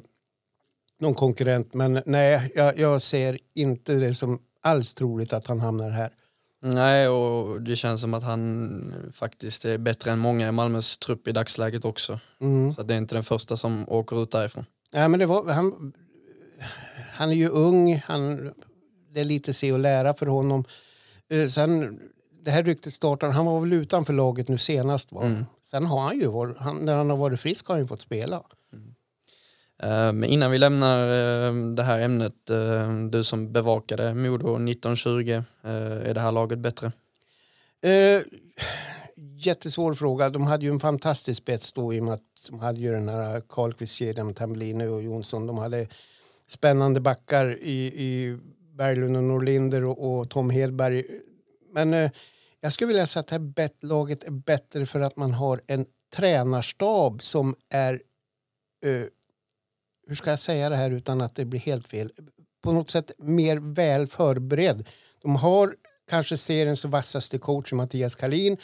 någon 0.98 1.14
konkurrent. 1.14 1.74
Men 1.74 2.02
nej, 2.06 2.52
jag, 2.54 2.78
jag 2.78 3.02
ser 3.02 3.38
inte 3.54 3.94
det 3.94 4.14
som 4.14 4.38
alls 4.60 4.94
troligt 4.94 5.32
att 5.32 5.46
han 5.46 5.60
hamnar 5.60 5.90
här. 5.90 6.12
Nej, 6.62 7.08
och 7.08 7.62
det 7.62 7.76
känns 7.76 8.00
som 8.00 8.14
att 8.14 8.22
han 8.22 8.94
faktiskt 9.14 9.64
är 9.64 9.78
bättre 9.78 10.10
än 10.10 10.18
många 10.18 10.48
i 10.48 10.52
Malmös 10.52 10.98
trupp 10.98 11.28
i 11.28 11.32
dagsläget 11.32 11.84
också. 11.84 12.20
Mm. 12.40 12.74
Så 12.74 12.82
det 12.82 12.94
är 12.94 12.98
inte 12.98 13.14
den 13.14 13.24
första 13.24 13.56
som 13.56 13.88
åker 13.88 14.22
ut 14.22 14.30
därifrån. 14.30 14.64
Ja, 14.90 15.08
men 15.08 15.20
det 15.20 15.26
var, 15.26 15.52
han, 15.52 15.92
han 17.12 17.30
är 17.30 17.34
ju 17.34 17.48
ung, 17.48 18.02
han, 18.06 18.52
det 19.14 19.20
är 19.20 19.24
lite 19.24 19.52
se 19.52 19.72
och 19.72 19.78
lära 19.78 20.14
för 20.14 20.26
honom. 20.26 20.64
Eh, 21.30 21.46
sen, 21.46 22.00
det 22.44 22.50
här 22.50 22.62
ryktet 22.62 22.94
startade, 22.94 23.32
han 23.32 23.46
var 23.46 23.60
väl 23.60 23.72
utanför 23.72 24.12
laget 24.12 24.48
nu 24.48 24.58
senast. 24.58 25.12
Va? 25.12 25.24
Mm. 25.24 25.44
Sen 25.70 25.86
har 25.86 26.00
han 26.00 26.18
ju 26.18 26.54
han, 26.58 26.76
när 26.76 26.96
han 26.96 27.10
har 27.10 27.16
varit 27.16 27.40
frisk 27.40 27.66
har 27.66 27.74
han 27.74 27.82
ju 27.82 27.88
fått 27.88 28.00
spela. 28.00 28.42
Eh, 29.82 30.12
men 30.12 30.24
innan 30.24 30.50
vi 30.50 30.58
lämnar 30.58 31.02
eh, 31.04 31.54
det 31.74 31.82
här 31.82 32.00
ämnet, 32.00 32.50
eh, 32.50 32.94
du 33.10 33.24
som 33.24 33.52
bevakade 33.52 34.14
Modo 34.14 34.54
1920, 34.54 35.30
eh, 35.30 35.70
är 36.10 36.14
det 36.14 36.20
här 36.20 36.32
laget 36.32 36.58
bättre? 36.58 36.92
Uh, 37.86 38.22
jättesvår 39.16 39.94
fråga. 39.94 40.30
De 40.30 40.46
hade 40.46 40.64
ju 40.64 40.70
en 40.70 40.80
fantastisk 40.80 41.42
spets 41.42 41.72
då 41.72 41.94
i 41.94 42.00
och 42.00 42.04
med 42.04 42.14
att 42.14 42.48
de 42.48 42.60
hade 42.60 42.80
ju 42.80 42.92
den 42.92 43.08
här 43.08 43.40
Karlqvist-kedjan 43.48 44.26
med 44.26 44.36
Tambellini 44.36 44.86
och 44.86 45.02
Jonsson. 45.02 45.46
De 45.46 45.58
hade 45.58 45.88
spännande 46.48 47.00
backar 47.00 47.58
i, 47.62 47.86
i 47.86 48.38
Berglund 48.74 49.16
och 49.16 49.24
Norlinder 49.24 49.84
och, 49.84 50.18
och 50.18 50.30
Tom 50.30 50.50
Hedberg. 50.50 51.04
Men 51.72 51.94
eh, 51.94 52.10
jag 52.60 52.72
skulle 52.72 52.88
vilja 52.88 53.06
säga 53.06 53.20
att 53.20 53.26
det 53.26 53.34
här 53.34 53.40
bet- 53.40 53.84
laget 53.84 54.24
är 54.24 54.30
bättre 54.30 54.86
för 54.86 55.00
att 55.00 55.16
man 55.16 55.34
har 55.34 55.60
en 55.66 55.86
tränarstab 56.14 57.22
som 57.22 57.54
är 57.70 58.02
eh, 58.84 59.04
hur 60.10 60.16
ska 60.16 60.30
jag 60.30 60.38
säga 60.38 60.68
det 60.68 60.76
här 60.76 60.90
utan 60.90 61.20
att 61.20 61.34
det 61.34 61.44
blir 61.44 61.60
helt 61.60 61.88
fel? 61.88 62.12
På 62.62 62.72
något 62.72 62.90
sätt 62.90 63.12
mer 63.18 63.56
väl 63.56 64.06
förberedd. 64.06 64.88
De 65.22 65.36
har 65.36 65.74
kanske 66.08 66.36
seriens 66.36 66.84
vassaste 66.84 67.38
coach 67.38 67.72
Mattias 67.72 68.14
Kalin. 68.14 68.56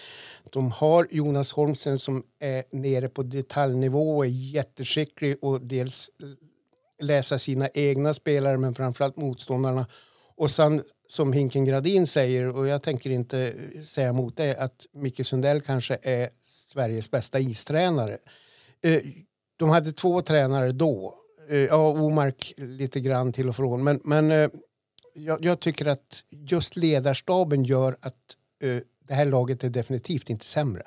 De 0.50 0.70
har 0.70 1.08
Jonas 1.10 1.52
Holmsen 1.52 1.98
som 1.98 2.24
är 2.38 2.64
nere 2.70 3.08
på 3.08 3.22
detaljnivå 3.22 4.16
och 4.16 4.26
är 4.26 4.30
jätteskicklig 4.30 5.36
och 5.42 5.60
dels 5.60 6.10
läsa 7.02 7.38
sina 7.38 7.68
egna 7.68 8.14
spelare 8.14 8.58
men 8.58 8.74
framförallt 8.74 9.16
motståndarna. 9.16 9.86
Och 10.36 10.50
sen 10.50 10.82
som 11.08 11.32
Hinken 11.32 11.64
Gradin 11.64 12.06
säger, 12.06 12.46
och 12.46 12.66
jag 12.66 12.82
tänker 12.82 13.10
inte 13.10 13.54
säga 13.84 14.08
emot 14.08 14.36
det, 14.36 14.56
att 14.56 14.86
Micke 14.92 15.26
Sundell 15.26 15.60
kanske 15.60 15.98
är 16.02 16.30
Sveriges 16.42 17.10
bästa 17.10 17.38
istränare. 17.38 18.18
Eh, 18.82 19.00
de 19.56 19.70
hade 19.70 19.92
två 19.92 20.22
tränare 20.22 20.70
då. 20.70 21.22
Eh, 21.48 21.58
ja, 21.58 21.76
Omark 21.76 22.54
lite 22.56 23.00
grann 23.00 23.32
till 23.32 23.48
och 23.48 23.56
från. 23.56 23.84
Men, 23.84 24.00
men 24.04 24.30
eh, 24.30 24.48
jag, 25.14 25.44
jag 25.44 25.60
tycker 25.60 25.86
att 25.86 26.24
just 26.30 26.76
ledarstaben 26.76 27.64
gör 27.64 27.96
att 28.00 28.14
eh, 28.62 28.78
det 29.08 29.14
här 29.14 29.24
laget 29.24 29.64
är 29.64 29.68
definitivt 29.68 30.30
inte 30.30 30.46
sämre. 30.46 30.82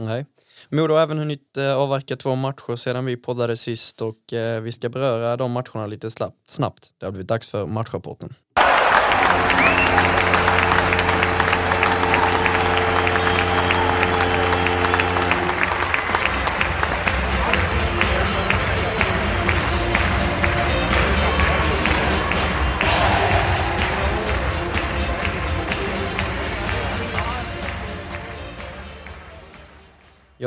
Nej. 0.00 0.26
Modo 0.68 0.94
har 0.94 1.02
även 1.02 1.18
hunnit 1.18 1.58
avverka 1.58 2.16
två 2.16 2.34
matcher 2.34 2.76
sedan 2.76 3.04
vi 3.04 3.16
poddade 3.16 3.56
sist 3.56 4.02
och 4.02 4.16
vi 4.62 4.72
ska 4.72 4.88
beröra 4.88 5.36
de 5.36 5.52
matcherna 5.52 5.86
lite 5.86 6.10
snabbt. 6.46 6.92
Det 6.98 7.06
har 7.06 7.10
blivit 7.10 7.28
dags 7.28 7.48
för 7.48 7.66
matchrapporten. 7.66 8.34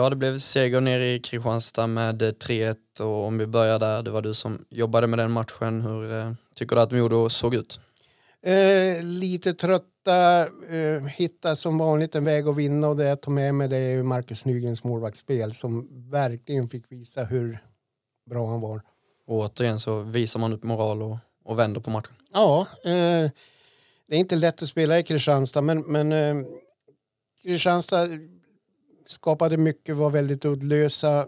Ja, 0.07 0.09
det 0.09 0.15
blev 0.15 0.39
seger 0.39 0.81
ner 0.81 0.99
i 0.99 1.19
Kristianstad 1.19 1.87
med 1.87 2.21
eh, 2.21 2.31
3-1 2.31 2.75
och 2.99 3.25
om 3.25 3.37
vi 3.37 3.47
börjar 3.47 3.79
där, 3.79 4.03
det 4.03 4.11
var 4.11 4.21
du 4.21 4.33
som 4.33 4.65
jobbade 4.69 5.07
med 5.07 5.19
den 5.19 5.31
matchen. 5.31 5.81
Hur 5.81 6.13
eh, 6.13 6.33
tycker 6.55 6.75
du 6.75 6.81
att 6.81 6.91
Modo 6.91 7.29
såg 7.29 7.55
ut? 7.55 7.79
Eh, 8.41 9.03
lite 9.03 9.53
trötta, 9.53 10.39
eh, 10.47 11.03
hitta 11.03 11.55
som 11.55 11.77
vanligt 11.77 12.15
en 12.15 12.25
väg 12.25 12.47
att 12.47 12.55
vinna 12.55 12.87
och 12.87 12.95
det 12.95 13.03
jag 13.03 13.21
tar 13.21 13.31
med 13.31 13.55
mig 13.55 13.67
det 13.67 13.77
är 13.77 13.95
ju 13.95 14.03
Marcus 14.03 14.45
Nygrens 14.45 14.83
målvaktsspel 14.83 15.53
som 15.53 15.87
verkligen 16.09 16.67
fick 16.67 16.91
visa 16.91 17.23
hur 17.23 17.59
bra 18.29 18.47
han 18.47 18.61
var. 18.61 18.81
Och 19.25 19.35
återigen 19.35 19.79
så 19.79 20.01
visar 20.01 20.39
man 20.39 20.53
upp 20.53 20.63
moral 20.63 21.01
och, 21.01 21.17
och 21.45 21.59
vänder 21.59 21.81
på 21.81 21.89
matchen. 21.89 22.13
Ja, 22.33 22.67
eh, 22.83 23.31
det 24.07 24.15
är 24.15 24.19
inte 24.19 24.35
lätt 24.35 24.61
att 24.61 24.69
spela 24.69 24.99
i 24.99 25.03
Kristianstad 25.03 25.61
men, 25.61 25.79
men 25.79 26.11
eh, 26.11 26.45
Kristianstad 27.43 28.07
skapade 29.09 29.57
mycket, 29.57 29.95
var 29.95 30.09
väldigt 30.09 30.45
uddlösa. 30.45 31.27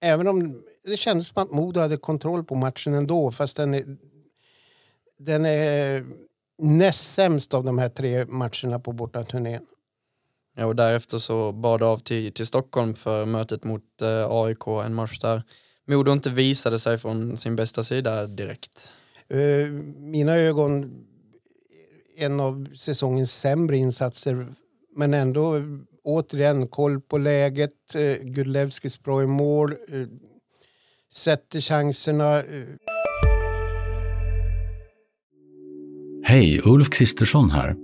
Även 0.00 0.28
om 0.28 0.62
det 0.84 0.96
kändes 0.96 1.26
som 1.26 1.42
att 1.42 1.50
Modo 1.50 1.80
hade 1.80 1.96
kontroll 1.96 2.44
på 2.44 2.54
matchen 2.54 2.94
ändå 2.94 3.32
fast 3.32 3.56
den 3.56 3.74
är, 3.74 3.96
den 5.18 5.46
är 5.46 6.06
näst 6.58 7.14
sämst 7.14 7.54
av 7.54 7.64
de 7.64 7.78
här 7.78 7.88
tre 7.88 8.26
matcherna 8.26 8.80
på 8.80 8.92
bortaturnén. 8.92 9.66
Ja, 10.56 10.66
och 10.66 10.76
därefter 10.76 11.18
så 11.18 11.52
bad 11.52 11.82
av 11.82 11.98
till, 11.98 12.32
till 12.32 12.46
Stockholm 12.46 12.94
för 12.94 13.26
mötet 13.26 13.64
mot 13.64 14.02
eh, 14.02 14.26
AIK, 14.30 14.66
en 14.66 14.94
match 14.94 15.18
där 15.18 15.42
Modo 15.86 16.12
inte 16.12 16.30
visade 16.30 16.78
sig 16.78 16.98
från 16.98 17.38
sin 17.38 17.56
bästa 17.56 17.84
sida 17.84 18.26
direkt. 18.26 18.92
Uh, 19.34 19.72
mina 19.98 20.36
ögon, 20.36 21.04
en 22.16 22.40
av 22.40 22.68
säsongens 22.74 23.32
sämre 23.32 23.76
insatser, 23.76 24.54
men 24.96 25.14
ändå 25.14 25.62
återigen 26.04 26.66
koll 26.66 27.00
på 27.00 27.18
läget. 27.18 27.72
Uh, 27.96 28.24
Gudlevskis 28.24 29.02
bra 29.02 29.22
i 29.22 29.26
mål, 29.26 29.72
uh, 29.72 30.06
sätter 31.14 31.60
chanserna. 31.60 32.36
Uh. 32.38 32.42
Hej, 36.24 36.60
Ulf 36.64 36.90
Kristersson 36.90 37.50
här. 37.50 37.76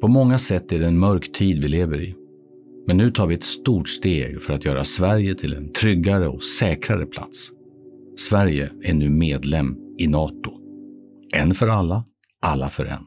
På 0.00 0.08
många 0.08 0.38
sätt 0.38 0.72
är 0.72 0.78
det 0.78 0.86
en 0.86 0.98
mörk 0.98 1.32
tid 1.32 1.62
vi 1.62 1.68
lever 1.68 2.02
i. 2.02 2.14
Men 2.86 2.96
nu 2.96 3.10
tar 3.10 3.26
vi 3.26 3.34
ett 3.34 3.44
stort 3.44 3.88
steg 3.88 4.42
för 4.42 4.52
att 4.52 4.64
göra 4.64 4.84
Sverige 4.84 5.34
till 5.34 5.54
en 5.54 5.72
tryggare 5.72 6.28
och 6.28 6.42
säkrare 6.42 7.06
plats. 7.06 7.50
Sverige 8.16 8.70
är 8.82 8.94
nu 8.94 9.10
medlem 9.10 9.76
i 9.98 10.06
Nato. 10.06 10.50
En 11.34 11.54
för 11.54 11.68
alla, 11.68 12.04
alla 12.40 12.70
för 12.70 12.84
en. 12.84 13.06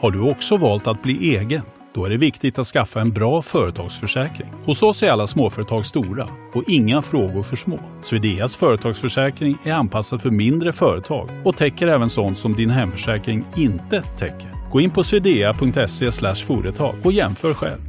Har 0.00 0.10
du 0.10 0.30
också 0.30 0.56
valt 0.56 0.86
att 0.86 1.02
bli 1.02 1.36
egen? 1.36 1.62
Då 1.94 2.04
är 2.04 2.10
det 2.10 2.16
viktigt 2.16 2.58
att 2.58 2.66
skaffa 2.66 3.00
en 3.00 3.12
bra 3.12 3.42
företagsförsäkring. 3.42 4.48
Hos 4.64 4.82
oss 4.82 5.02
är 5.02 5.08
alla 5.08 5.26
småföretag 5.26 5.86
stora 5.86 6.28
och 6.54 6.62
inga 6.68 7.02
frågor 7.02 7.42
för 7.42 7.56
små. 7.56 7.78
Swedeas 8.02 8.56
företagsförsäkring 8.56 9.58
är 9.64 9.72
anpassad 9.72 10.22
för 10.22 10.30
mindre 10.30 10.72
företag 10.72 11.28
och 11.44 11.56
täcker 11.56 11.88
även 11.88 12.10
sånt 12.10 12.38
som 12.38 12.54
din 12.54 12.70
hemförsäkring 12.70 13.44
inte 13.56 14.02
täcker. 14.02 14.70
Gå 14.72 14.80
in 14.80 14.90
på 14.90 15.04
swedea.se 15.04 16.34
företag 16.46 16.94
och 17.04 17.12
jämför 17.12 17.54
själv. 17.54 17.80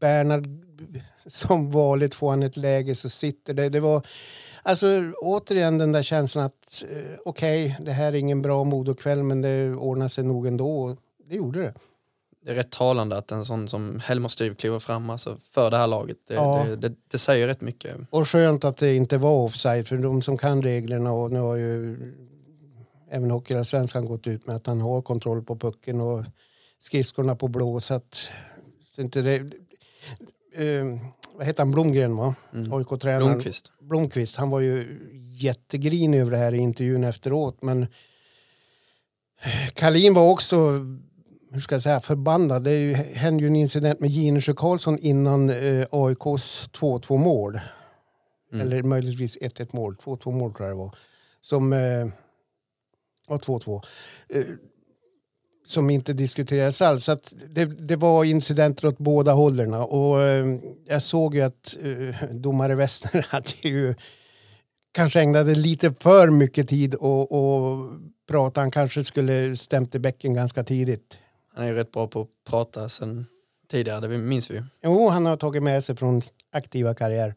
Bernhard, 0.00 0.46
som 1.26 1.70
vanligt 1.70 2.14
får 2.14 2.30
han 2.30 2.42
ett 2.42 2.56
läge 2.56 2.94
så 2.94 3.08
sitter 3.08 3.54
det. 3.54 3.68
Det 3.68 3.80
var 3.80 4.06
alltså 4.66 5.12
återigen 5.20 5.78
den 5.78 5.92
där 5.92 6.02
känslan 6.02 6.44
att 6.44 6.84
eh, 6.90 7.18
okej, 7.24 7.66
okay, 7.66 7.84
det 7.84 7.92
här 7.92 8.12
är 8.12 8.16
ingen 8.16 8.42
bra 8.42 8.64
modokväll 8.64 9.22
men 9.22 9.40
det 9.40 9.74
ordnar 9.74 10.08
sig 10.08 10.24
nog 10.24 10.46
ändå. 10.46 10.96
Det 11.28 11.36
gjorde 11.36 11.62
det. 11.62 11.74
Det 12.44 12.52
är 12.52 12.54
rätt 12.54 12.70
talande 12.70 13.16
att 13.16 13.32
en 13.32 13.44
sån 13.44 13.68
som 13.68 14.00
Helmer 14.04 14.28
Styv 14.28 14.54
kliver 14.54 14.78
fram 14.78 15.10
alltså, 15.10 15.36
för 15.52 15.70
det 15.70 15.76
här 15.76 15.86
laget. 15.86 16.16
Det, 16.28 16.34
ja. 16.34 16.64
det, 16.68 16.76
det, 16.76 16.94
det, 17.10 17.18
säger 17.18 17.46
rätt 17.46 17.60
mycket. 17.60 17.96
Och 18.10 18.28
skönt 18.28 18.64
att 18.64 18.76
det 18.76 18.94
inte 18.94 19.18
var 19.18 19.44
offside 19.44 19.88
för 19.88 19.96
de 19.96 20.22
som 20.22 20.38
kan 20.38 20.62
reglerna 20.62 21.12
och 21.12 21.32
nu 21.32 21.40
har 21.40 21.56
ju 21.56 21.96
även 23.10 23.30
Hockeyallsvenskan 23.30 24.06
gått 24.06 24.26
ut 24.26 24.46
med 24.46 24.56
att 24.56 24.66
han 24.66 24.80
har 24.80 25.02
kontroll 25.02 25.42
på 25.42 25.56
pucken 25.56 26.00
och 26.00 26.24
skridskorna 26.78 27.36
på 27.36 27.48
blå 27.48 27.80
så 27.80 27.94
att 27.94 28.30
inte 28.96 29.22
det, 29.22 29.36
eh, 30.54 30.84
vad 31.36 31.46
heter 31.46 31.60
han, 31.60 31.70
Blomgren 31.70 32.16
va? 32.16 32.34
Mm. 32.52 32.72
AIK-tränaren. 32.72 33.26
Blomqvist. 33.26 33.72
Blomqvist. 33.80 34.36
Han 34.36 34.50
var 34.50 34.60
ju 34.60 35.00
jättegrinig 35.40 36.20
över 36.20 36.30
det 36.30 36.36
här 36.36 36.54
i 36.54 36.58
intervjun 36.58 37.04
efteråt 37.04 37.62
men 37.62 37.86
Kalin 39.74 40.14
var 40.14 40.30
också 40.30 40.80
hur 41.56 41.60
ska 41.60 41.74
jag 41.74 41.82
säga, 41.82 42.00
förbannad. 42.00 42.64
Det 42.64 42.78
ju, 42.78 42.92
hände 42.94 43.42
ju 43.42 43.46
en 43.46 43.56
incident 43.56 44.00
med 44.00 44.10
Ginesjö 44.10 44.54
Karlsson 44.54 44.98
innan 44.98 45.50
eh, 45.50 45.86
AIKs 45.90 46.68
2-2 46.72 47.16
mål. 47.16 47.60
Mm. 48.52 48.66
Eller 48.66 48.82
möjligtvis 48.82 49.38
1-1 49.38 49.68
mål. 49.72 49.96
2-2 49.96 50.32
mål 50.32 50.54
tror 50.54 50.68
jag 50.68 50.76
det 50.76 50.80
var. 50.80 50.94
Som... 51.40 51.72
Eh, 51.72 52.06
ja, 53.28 53.36
2-2. 53.36 53.82
Som 55.66 55.90
inte 55.90 56.12
diskuterades 56.12 56.82
alls. 56.82 57.04
Så 57.04 57.18
det, 57.48 57.64
det, 57.64 57.96
var 57.96 58.24
incidenter 58.24 58.88
åt 58.88 58.98
båda 58.98 59.32
hållen. 59.32 59.74
Och 59.74 60.22
eh, 60.22 60.58
jag 60.88 61.02
såg 61.02 61.34
ju 61.34 61.42
att 61.42 61.76
eh, 61.82 62.28
domare 62.30 62.74
Westner 62.74 63.26
hade 63.28 63.52
ju 63.62 63.94
kanske 64.92 65.20
ägnade 65.20 65.54
lite 65.54 65.94
för 66.00 66.30
mycket 66.30 66.68
tid 66.68 66.94
och, 66.94 67.32
och 67.32 67.90
prata. 68.28 68.60
Han 68.60 68.70
kanske 68.70 69.04
skulle 69.04 69.56
stämt 69.56 69.94
i 69.94 69.98
bäcken 69.98 70.34
ganska 70.34 70.64
tidigt. 70.64 71.18
Han 71.54 71.64
är 71.64 71.68
ju 71.68 71.74
rätt 71.74 71.92
bra 71.92 72.06
på 72.06 72.20
att 72.20 72.28
prata 72.50 72.88
sen 72.88 73.26
tidigare, 73.70 74.00
det 74.00 74.18
minns 74.18 74.50
vi 74.50 74.62
Jo, 74.82 75.08
han 75.08 75.26
har 75.26 75.36
tagit 75.36 75.62
med 75.62 75.84
sig 75.84 75.96
från 75.96 76.22
aktiva 76.52 76.94
karriär. 76.94 77.34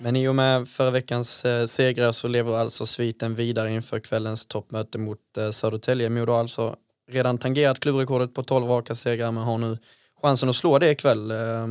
Men 0.00 0.16
i 0.16 0.28
och 0.28 0.34
med 0.34 0.68
förra 0.68 0.90
veckans 0.90 1.44
eh, 1.44 1.66
segrar 1.66 2.12
så 2.12 2.28
lever 2.28 2.54
alltså 2.54 2.86
sviten 2.86 3.34
vidare 3.34 3.72
inför 3.72 4.00
kvällens 4.00 4.46
toppmöte 4.46 4.98
mot 4.98 5.18
eh, 5.38 5.50
Södertälje. 5.50 6.10
Modo 6.10 6.32
har 6.32 6.40
alltså 6.40 6.76
redan 7.10 7.38
tangerat 7.38 7.80
klubbrekordet 7.80 8.34
på 8.34 8.42
12 8.42 8.66
raka 8.66 8.94
segrar 8.94 9.32
men 9.32 9.42
har 9.42 9.58
nu 9.58 9.78
chansen 10.22 10.48
att 10.48 10.56
slå 10.56 10.78
det 10.78 10.90
ikväll. 10.90 11.30
Eh, 11.30 11.66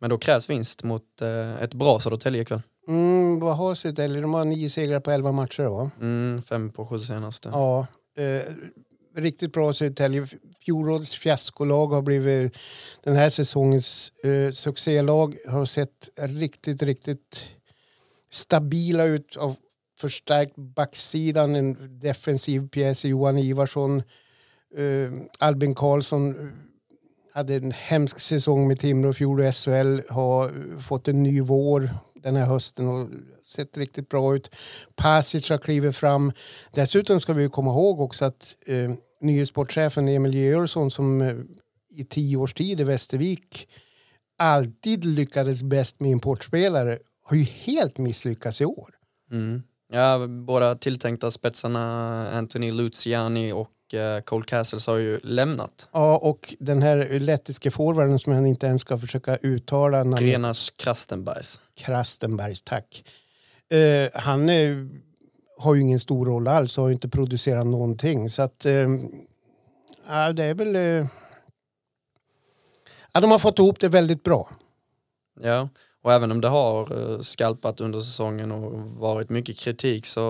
men 0.00 0.10
då 0.10 0.18
krävs 0.18 0.50
vinst 0.50 0.84
mot 0.84 1.22
eh, 1.22 1.62
ett 1.62 1.74
bra 1.74 2.00
Södertälje 2.00 2.42
ikväll. 2.42 2.62
Mm, 2.88 3.38
vad 3.40 3.56
har 3.56 3.74
Södertälje? 3.74 4.20
De 4.20 4.34
har 4.34 4.44
nio 4.44 4.70
segrar 4.70 5.00
på 5.00 5.10
elva 5.10 5.32
matcher 5.32 5.62
va? 5.62 5.90
Mm, 6.00 6.42
fem 6.42 6.70
på 6.70 6.86
sju 6.86 6.98
senaste. 6.98 7.48
Ja, 7.48 7.86
eh, 8.18 8.42
riktigt 9.16 9.52
bra 9.52 9.72
Södertälje. 9.72 10.26
Fjolårets 10.68 11.16
fiaskolag 11.16 11.86
har 11.86 12.02
blivit 12.02 12.56
den 13.04 13.16
här 13.16 13.28
säsongens 13.28 14.12
eh, 14.24 14.52
succélag. 14.52 15.36
Har 15.48 15.64
sett 15.64 16.08
riktigt, 16.20 16.82
riktigt 16.82 17.50
stabila 18.30 19.04
ut 19.04 19.36
av 19.36 19.56
förstärkt 20.00 20.56
backsidan. 20.56 21.54
En 21.54 21.98
defensiv 22.00 22.68
pjäs 22.68 23.04
i 23.04 23.08
Johan 23.08 23.38
Ivarsson. 23.38 24.02
Eh, 24.76 25.10
Albin 25.38 25.74
Karlsson 25.74 26.30
eh, 26.30 26.48
hade 27.34 27.54
en 27.54 27.72
hemsk 27.72 28.20
säsong 28.20 28.68
med 28.68 28.80
Timrå 28.80 29.10
i 29.10 29.12
fjol 29.12 29.40
och 29.40 29.54
SHL. 29.54 30.00
Har 30.08 30.44
eh, 30.44 30.78
fått 30.78 31.08
en 31.08 31.22
ny 31.22 31.40
vår 31.40 31.90
den 32.14 32.36
här 32.36 32.46
hösten 32.46 32.88
och 32.88 33.08
sett 33.44 33.76
riktigt 33.76 34.08
bra 34.08 34.36
ut. 34.36 34.50
Pasic 34.96 35.50
har 35.50 35.58
klivit 35.58 35.96
fram. 35.96 36.32
Dessutom 36.72 37.20
ska 37.20 37.32
vi 37.32 37.48
komma 37.48 37.70
ihåg 37.70 38.00
också 38.00 38.24
att 38.24 38.56
eh, 38.66 38.90
nye 39.20 39.46
sportchefen 39.46 40.08
Emil 40.08 40.34
Georgsson 40.34 40.90
som 40.90 41.20
eh, 41.20 41.34
i 41.90 42.04
tio 42.04 42.36
års 42.36 42.54
tid 42.54 42.80
i 42.80 42.84
Västervik 42.84 43.68
alltid 44.38 45.04
lyckades 45.04 45.62
bäst 45.62 46.00
med 46.00 46.10
importspelare 46.10 46.98
har 47.22 47.36
ju 47.36 47.42
helt 47.42 47.98
misslyckats 47.98 48.60
i 48.60 48.64
år. 48.64 48.94
Mm. 49.30 49.62
Ja, 49.92 50.26
båda 50.26 50.74
tilltänkta 50.74 51.30
spetsarna 51.30 52.30
Anthony 52.30 52.72
Luciani 52.72 53.52
och 53.52 53.70
Eh, 53.94 54.20
Cole 54.20 54.44
Castles 54.44 54.86
har 54.86 54.96
ju 54.96 55.20
lämnat. 55.22 55.88
Ja, 55.92 56.16
och 56.16 56.54
den 56.58 56.82
här 56.82 57.18
lettiske 57.18 57.70
forwarden 57.70 58.18
som 58.18 58.32
jag 58.32 58.46
inte 58.46 58.66
ens 58.66 58.80
ska 58.80 58.98
försöka 58.98 59.36
uttala. 59.36 60.04
Grenas 60.04 60.70
Krastenbergs. 60.70 61.60
Krastenbergs, 61.76 62.62
tack. 62.62 63.04
Uh, 63.74 64.08
han 64.14 64.48
är, 64.48 64.88
har 65.58 65.74
ju 65.74 65.80
ingen 65.80 66.00
stor 66.00 66.26
roll 66.26 66.48
alls 66.48 66.78
och 66.78 66.84
har 66.84 66.90
inte 66.90 67.08
producerat 67.08 67.66
någonting. 67.66 68.30
Så 68.30 68.42
att, 68.42 68.66
uh, 68.66 68.88
ja, 70.08 70.32
det 70.32 70.44
är 70.44 70.54
väl... 70.54 70.76
Uh, 70.76 71.06
ja, 73.12 73.20
de 73.20 73.30
har 73.30 73.38
fått 73.38 73.58
ihop 73.58 73.80
det 73.80 73.88
väldigt 73.88 74.24
bra. 74.24 74.50
Ja, 75.40 75.68
och 76.02 76.12
även 76.12 76.32
om 76.32 76.40
det 76.40 76.48
har 76.48 77.22
skalpat 77.22 77.80
under 77.80 78.00
säsongen 78.00 78.52
och 78.52 78.72
varit 78.90 79.30
mycket 79.30 79.58
kritik 79.58 80.06
så 80.06 80.20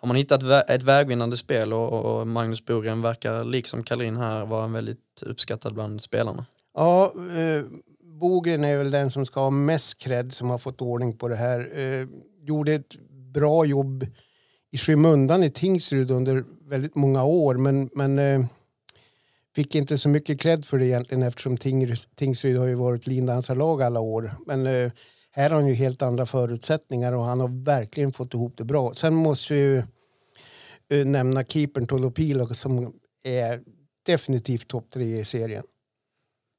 har 0.00 0.06
man 0.06 0.16
hittat 0.16 0.70
ett 0.70 0.82
vägvinnande 0.82 1.36
spel 1.36 1.72
och, 1.72 2.26
Magnus 2.26 2.64
Bogren 2.64 3.02
verkar 3.02 3.44
liksom 3.44 3.82
Kalin 3.82 4.16
här 4.16 4.46
vara 4.46 4.64
en 4.64 4.72
väldigt 4.72 5.22
uppskattad 5.26 5.74
bland 5.74 6.02
spelarna. 6.02 6.46
Ja, 6.74 7.12
eh, 7.14 7.64
Bogren 8.20 8.64
är 8.64 8.76
väl 8.76 8.90
den 8.90 9.10
som 9.10 9.26
ska 9.26 9.40
ha 9.40 9.50
mest 9.50 10.00
cred 10.00 10.32
som 10.32 10.50
har 10.50 10.58
fått 10.58 10.82
ordning 10.82 11.16
på 11.16 11.28
det 11.28 11.36
här. 11.36 11.78
Eh, 11.78 12.06
gjorde 12.42 12.72
ett 12.72 12.96
bra 13.34 13.64
jobb 13.64 14.06
i 14.70 14.78
skymundan 14.78 15.42
i 15.42 15.50
Tingsryd 15.50 16.10
under 16.10 16.44
väldigt 16.68 16.94
många 16.94 17.24
år 17.24 17.54
men, 17.54 17.90
men 17.94 18.18
eh, 18.18 18.44
fick 19.54 19.74
inte 19.74 19.98
så 19.98 20.08
mycket 20.08 20.40
cred 20.40 20.64
för 20.64 20.78
det 20.78 20.86
egentligen 20.86 21.22
eftersom 21.22 21.56
Tingsryd 22.16 22.58
har 22.58 22.66
ju 22.66 22.74
varit 22.74 23.06
lindansarlag 23.06 23.82
alla 23.82 24.00
år. 24.00 24.34
Men 24.46 24.66
eh, 24.66 24.92
här 25.32 25.50
har 25.50 25.56
han 25.56 25.66
ju 25.66 25.74
helt 25.74 26.02
andra 26.02 26.26
förutsättningar 26.26 27.12
och 27.12 27.24
han 27.24 27.40
har 27.40 27.64
verkligen 27.64 28.12
fått 28.12 28.34
ihop 28.34 28.54
det 28.56 28.64
bra. 28.64 28.94
Sen 28.94 29.14
måste 29.14 29.54
vi 29.54 29.60
ju 29.60 29.82
uh, 30.92 31.06
nämna 31.06 31.44
keepern 31.44 31.86
Tolopilo 31.86 32.54
som 32.54 32.92
är 33.24 33.60
definitivt 34.06 34.68
topp 34.68 34.90
tre 34.90 35.18
i 35.18 35.24
serien. 35.24 35.64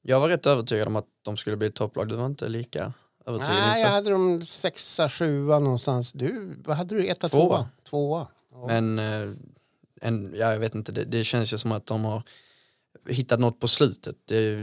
Jag 0.02 0.20
var 0.20 0.30
rätt 0.30 0.46
övertygad 0.46 0.88
om 0.88 0.96
att 0.96 1.08
de 1.22 1.38
skulle 1.38 1.58
bli 1.58 1.72
topplag. 1.72 2.08
Du 2.08 2.16
var 2.16 2.26
inte 2.26 2.50
lika 2.50 2.94
övertygad 3.26 3.56
Nej, 3.56 3.82
jag 3.82 3.90
hade 3.90 4.10
dem 4.10 4.42
sexa, 4.42 5.10
sjua 5.10 5.60
någonstans. 5.60 6.12
Du, 6.12 6.56
vad 6.66 6.78
hade 6.78 6.96
du? 6.96 7.08
Etta, 7.08 7.28
Tvåa. 7.28 7.48
tvåa? 7.48 7.70
Tvåa. 7.92 8.28
Ja. 8.52 8.68
Men 8.68 9.00
eh, 9.00 9.30
en, 10.02 10.34
ja, 10.36 10.52
jag 10.52 10.60
vet 10.60 10.76
inte, 10.76 10.92
det, 10.92 11.04
det 11.04 11.24
känns 11.24 11.54
ju 11.54 11.58
som 11.58 11.72
att 11.72 11.86
de 11.86 12.06
har 12.06 12.24
hittat 13.08 13.40
något 13.40 13.60
på 13.60 13.68
slutet. 13.68 14.16
Det, 14.26 14.56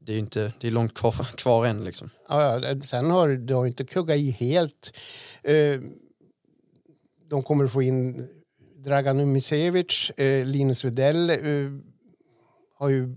det 0.00 0.12
är 0.12 0.14
ju 0.14 0.18
inte, 0.18 0.52
det 0.60 0.66
är 0.66 0.70
långt 0.70 0.94
kvar, 0.94 1.12
kvar 1.36 1.66
än 1.66 1.84
liksom. 1.84 2.10
Ja, 2.28 2.60
sen 2.84 3.10
har 3.10 3.28
du 3.28 3.54
har 3.54 3.66
inte 3.66 3.84
kuggat 3.84 4.16
i 4.16 4.30
helt. 4.30 4.92
Eh, 5.42 5.80
de 7.28 7.42
kommer 7.42 7.64
att 7.64 7.72
få 7.72 7.82
in 7.82 8.28
Dragan 8.76 9.20
Umicevic, 9.20 10.10
eh, 10.10 10.46
Linus 10.46 10.84
Widell 10.84 11.30
har 12.78 12.88
ju 12.88 13.16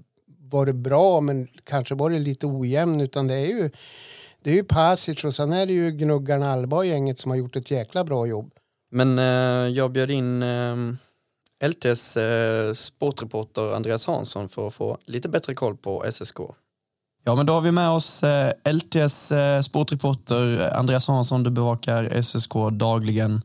varit 0.52 0.76
bra 0.76 1.22
men 1.22 1.48
kanske 1.64 1.96
varit 1.96 2.22
lite 2.22 2.48
ojämn 2.48 3.02
utan 3.02 3.28
det 3.28 3.36
är 3.36 3.48
ju 3.48 3.72
det 4.44 4.52
är 4.52 4.56
ju 4.56 4.64
Pasic 4.64 5.24
och 5.24 5.36
sen 5.36 5.54
är 5.54 5.66
det 5.66 5.74
ju 5.74 5.92
gnuggarna 5.92 6.52
Alba 6.52 6.78
och 6.78 6.86
gänget 6.86 7.20
som 7.20 7.32
har 7.32 7.38
gjort 7.38 7.56
ett 7.56 7.72
jäkla 7.72 8.04
bra 8.04 8.28
jobb. 8.28 8.54
Men 8.92 9.20
eh, 9.20 9.76
jag 9.76 9.92
bjöd 9.92 10.12
in 10.12 10.44
eh, 10.44 10.76
LTs 11.68 12.18
eh, 12.18 12.74
sportreporter 12.74 13.76
Andreas 13.76 14.06
Hansson 14.06 14.50
för 14.50 14.68
att 14.68 14.74
få 14.74 14.98
lite 15.06 15.30
bättre 15.30 15.54
koll 15.54 15.78
på 15.78 16.06
SSK. 16.12 16.38
Ja, 17.24 17.36
men 17.36 17.46
då 17.46 17.54
har 17.54 17.62
vi 17.62 17.72
med 17.72 17.90
oss 17.90 18.24
eh, 18.24 18.52
LTs 18.74 19.32
eh, 19.32 19.62
sportreporter 19.62 20.70
Andreas 20.78 21.08
Hansson. 21.08 21.44
Du 21.44 21.50
bevakar 21.50 22.22
SSK 22.22 22.54
dagligen. 22.72 23.42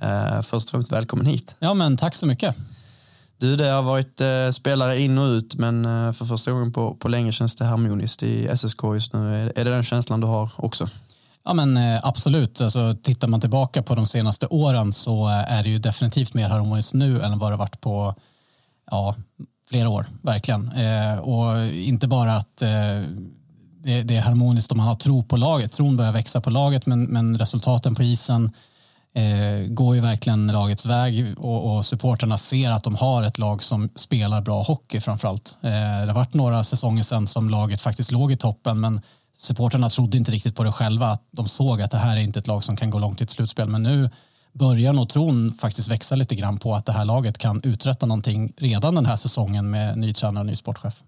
Eh, 0.00 0.42
först 0.42 0.66
och 0.66 0.70
främst 0.70 0.92
välkommen 0.92 1.26
hit. 1.26 1.54
Ja, 1.58 1.74
men 1.74 1.96
tack 1.96 2.14
så 2.14 2.26
mycket. 2.26 2.56
Du, 3.38 3.56
det 3.56 3.68
har 3.68 3.82
varit 3.82 4.20
eh, 4.20 4.50
spelare 4.52 5.00
in 5.00 5.18
och 5.18 5.28
ut, 5.28 5.54
men 5.54 5.84
eh, 5.84 6.12
för 6.12 6.24
första 6.24 6.52
gången 6.52 6.72
på, 6.72 6.94
på 6.94 7.08
länge 7.08 7.32
känns 7.32 7.56
det 7.56 7.64
harmoniskt 7.64 8.22
i 8.22 8.56
SSK 8.56 8.82
just 8.94 9.12
nu. 9.12 9.36
Är, 9.36 9.52
är 9.58 9.64
det 9.64 9.70
den 9.70 9.82
känslan 9.82 10.20
du 10.20 10.26
har 10.26 10.50
också? 10.56 10.88
Ja, 11.44 11.54
men 11.54 11.76
eh, 11.76 12.00
absolut. 12.02 12.60
Alltså, 12.60 12.94
tittar 13.02 13.28
man 13.28 13.40
tillbaka 13.40 13.82
på 13.82 13.94
de 13.94 14.06
senaste 14.06 14.46
åren 14.46 14.92
så 14.92 15.28
eh, 15.28 15.52
är 15.52 15.62
det 15.62 15.68
ju 15.68 15.78
definitivt 15.78 16.34
mer 16.34 16.48
harmoniskt 16.48 16.94
nu 16.94 17.22
än 17.22 17.38
vad 17.38 17.52
det 17.52 17.56
varit 17.56 17.80
på 17.80 18.14
ja, 18.90 19.14
flera 19.68 19.88
år, 19.88 20.06
verkligen. 20.22 20.72
Eh, 20.72 21.18
och 21.18 21.66
inte 21.66 22.08
bara 22.08 22.36
att 22.36 22.62
eh, 22.62 22.68
det, 23.82 24.02
det 24.02 24.16
är 24.16 24.20
harmoniskt 24.20 24.72
om 24.72 24.78
man 24.78 24.86
har 24.86 24.94
tro 24.94 25.22
på 25.22 25.36
laget. 25.36 25.72
Tron 25.72 25.96
börjar 25.96 26.12
växa 26.12 26.40
på 26.40 26.50
laget, 26.50 26.86
men, 26.86 27.04
men 27.04 27.38
resultaten 27.38 27.94
på 27.94 28.02
isen 28.02 28.52
eh, 29.14 29.66
går 29.68 29.94
ju 29.94 30.00
verkligen 30.00 30.46
lagets 30.46 30.86
väg 30.86 31.34
och, 31.38 31.76
och 31.76 31.86
supporterna 31.86 32.38
ser 32.38 32.70
att 32.70 32.84
de 32.84 32.94
har 32.94 33.22
ett 33.22 33.38
lag 33.38 33.62
som 33.62 33.88
spelar 33.94 34.40
bra 34.40 34.62
hockey 34.62 35.00
framförallt. 35.00 35.58
Eh, 35.62 35.70
det 35.70 36.06
har 36.06 36.14
varit 36.14 36.34
några 36.34 36.64
säsonger 36.64 37.02
sedan 37.02 37.26
som 37.26 37.50
laget 37.50 37.80
faktiskt 37.80 38.10
låg 38.10 38.32
i 38.32 38.36
toppen, 38.36 38.80
men 38.80 39.00
supporterna 39.40 39.90
trodde 39.90 40.16
inte 40.16 40.32
riktigt 40.32 40.56
på 40.56 40.64
det 40.64 40.72
själva. 40.72 41.06
Att 41.06 41.22
de 41.30 41.48
såg 41.48 41.82
att 41.82 41.90
det 41.90 41.98
här 41.98 42.16
är 42.16 42.20
inte 42.20 42.38
ett 42.38 42.46
lag 42.46 42.64
som 42.64 42.76
kan 42.76 42.90
gå 42.90 42.98
långt 42.98 43.20
i 43.20 43.24
ett 43.24 43.30
slutspel, 43.30 43.68
men 43.68 43.82
nu 43.82 44.10
börjar 44.52 44.92
nog 44.92 45.08
tron 45.08 45.52
faktiskt 45.52 45.88
växa 45.88 46.14
lite 46.14 46.34
grann 46.34 46.58
på 46.58 46.74
att 46.74 46.86
det 46.86 46.92
här 46.92 47.04
laget 47.04 47.38
kan 47.38 47.60
uträtta 47.64 48.06
någonting 48.06 48.52
redan 48.56 48.94
den 48.94 49.06
här 49.06 49.16
säsongen 49.16 49.70
med 49.70 49.98
ny 49.98 50.14
tränare 50.14 50.40
och 50.40 50.46
ny 50.46 50.56
sportchef. 50.56 51.02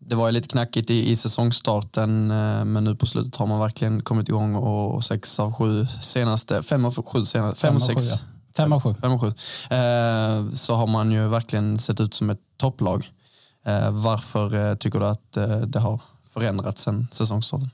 Det 0.00 0.14
var 0.14 0.26
ju 0.26 0.32
lite 0.32 0.48
knackigt 0.48 0.90
i, 0.90 1.10
i 1.10 1.16
säsongstarten, 1.16 2.30
eh, 2.30 2.64
men 2.64 2.84
nu 2.84 2.96
på 2.96 3.06
slutet 3.06 3.36
har 3.36 3.46
man 3.46 3.60
verkligen 3.60 4.02
kommit 4.02 4.28
igång 4.28 4.56
och 4.56 5.04
sex 5.04 5.40
av 5.40 5.52
sju 5.52 5.86
senaste, 6.00 6.62
fem 6.62 6.84
av 6.84 7.04
sju 7.04 7.24
senaste, 7.24 7.60
fem, 7.60 7.76
och 7.76 7.82
av 7.82 7.86
sex. 7.86 8.02
sju, 8.02 8.08
ja. 8.10 8.18
Fem 8.56 8.72
av 8.72 8.82
sju. 8.82 8.94
Fem 8.94 9.12
och 9.12 9.20
sju. 9.20 9.28
Eh, 9.76 10.50
så 10.52 10.74
har 10.74 10.86
man 10.86 11.12
ju 11.12 11.28
verkligen 11.28 11.78
sett 11.78 12.00
ut 12.00 12.14
som 12.14 12.30
ett 12.30 12.40
topplag. 12.56 13.10
Eh, 13.66 13.90
varför 13.90 14.68
eh, 14.68 14.74
tycker 14.74 14.98
du 14.98 15.06
att 15.06 15.36
eh, 15.36 15.58
det 15.58 15.78
har 15.78 16.00
förändrats 16.34 16.82
sen 16.82 17.08
säsongsstarten? 17.10 17.70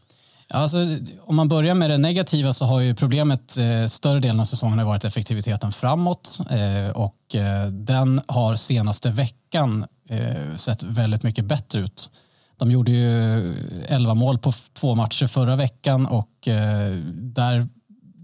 Alltså, 0.52 0.78
om 1.20 1.36
man 1.36 1.48
börjar 1.48 1.74
med 1.74 1.90
det 1.90 1.98
negativa 1.98 2.52
så 2.52 2.64
har 2.64 2.80
ju 2.80 2.94
problemet 2.94 3.56
eh, 3.58 3.86
större 3.86 4.20
delen 4.20 4.40
av 4.40 4.44
säsongen 4.44 4.78
har 4.78 4.86
varit 4.86 5.04
effektiviteten 5.04 5.72
framåt 5.72 6.40
eh, 6.50 6.90
och 6.90 7.34
eh, 7.34 7.66
den 7.66 8.20
har 8.26 8.56
senaste 8.56 9.10
veckan 9.10 9.86
eh, 10.08 10.56
sett 10.56 10.82
väldigt 10.82 11.22
mycket 11.22 11.44
bättre 11.44 11.80
ut. 11.80 12.10
De 12.56 12.70
gjorde 12.70 12.90
ju 12.90 13.54
11 13.88 14.14
mål 14.14 14.38
på 14.38 14.52
två 14.74 14.94
matcher 14.94 15.26
förra 15.26 15.56
veckan 15.56 16.06
och 16.06 16.48
eh, 16.48 16.96
där 17.12 17.68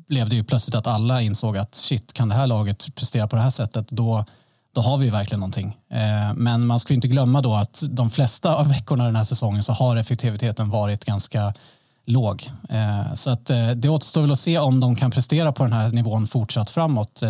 blev 0.08 0.28
det 0.28 0.36
ju 0.36 0.44
plötsligt 0.44 0.74
att 0.74 0.86
alla 0.86 1.22
insåg 1.22 1.56
att 1.56 1.74
shit, 1.74 2.12
kan 2.12 2.28
det 2.28 2.34
här 2.34 2.46
laget 2.46 2.94
prestera 2.94 3.28
på 3.28 3.36
det 3.36 3.42
här 3.42 3.50
sättet 3.50 3.88
då, 3.88 4.24
då 4.76 4.82
har 4.82 4.98
vi 4.98 5.04
ju 5.04 5.10
verkligen 5.10 5.40
någonting. 5.40 5.76
Eh, 5.90 6.34
men 6.34 6.66
man 6.66 6.80
ska 6.80 6.92
ju 6.92 6.94
inte 6.94 7.08
glömma 7.08 7.40
då 7.42 7.54
att 7.54 7.82
de 7.88 8.10
flesta 8.10 8.54
av 8.54 8.68
veckorna 8.68 9.04
den 9.04 9.16
här 9.16 9.24
säsongen 9.24 9.62
så 9.62 9.72
har 9.72 9.96
effektiviteten 9.96 10.70
varit 10.70 11.04
ganska 11.04 11.54
låg. 12.06 12.50
Eh, 12.68 13.14
så 13.14 13.30
att 13.30 13.50
eh, 13.50 13.70
det 13.70 13.88
återstår 13.88 14.20
väl 14.20 14.32
att 14.32 14.38
se 14.38 14.58
om 14.58 14.80
de 14.80 14.96
kan 14.96 15.10
prestera 15.10 15.52
på 15.52 15.62
den 15.62 15.72
här 15.72 15.88
nivån 15.88 16.26
fortsatt 16.26 16.70
framåt. 16.70 17.22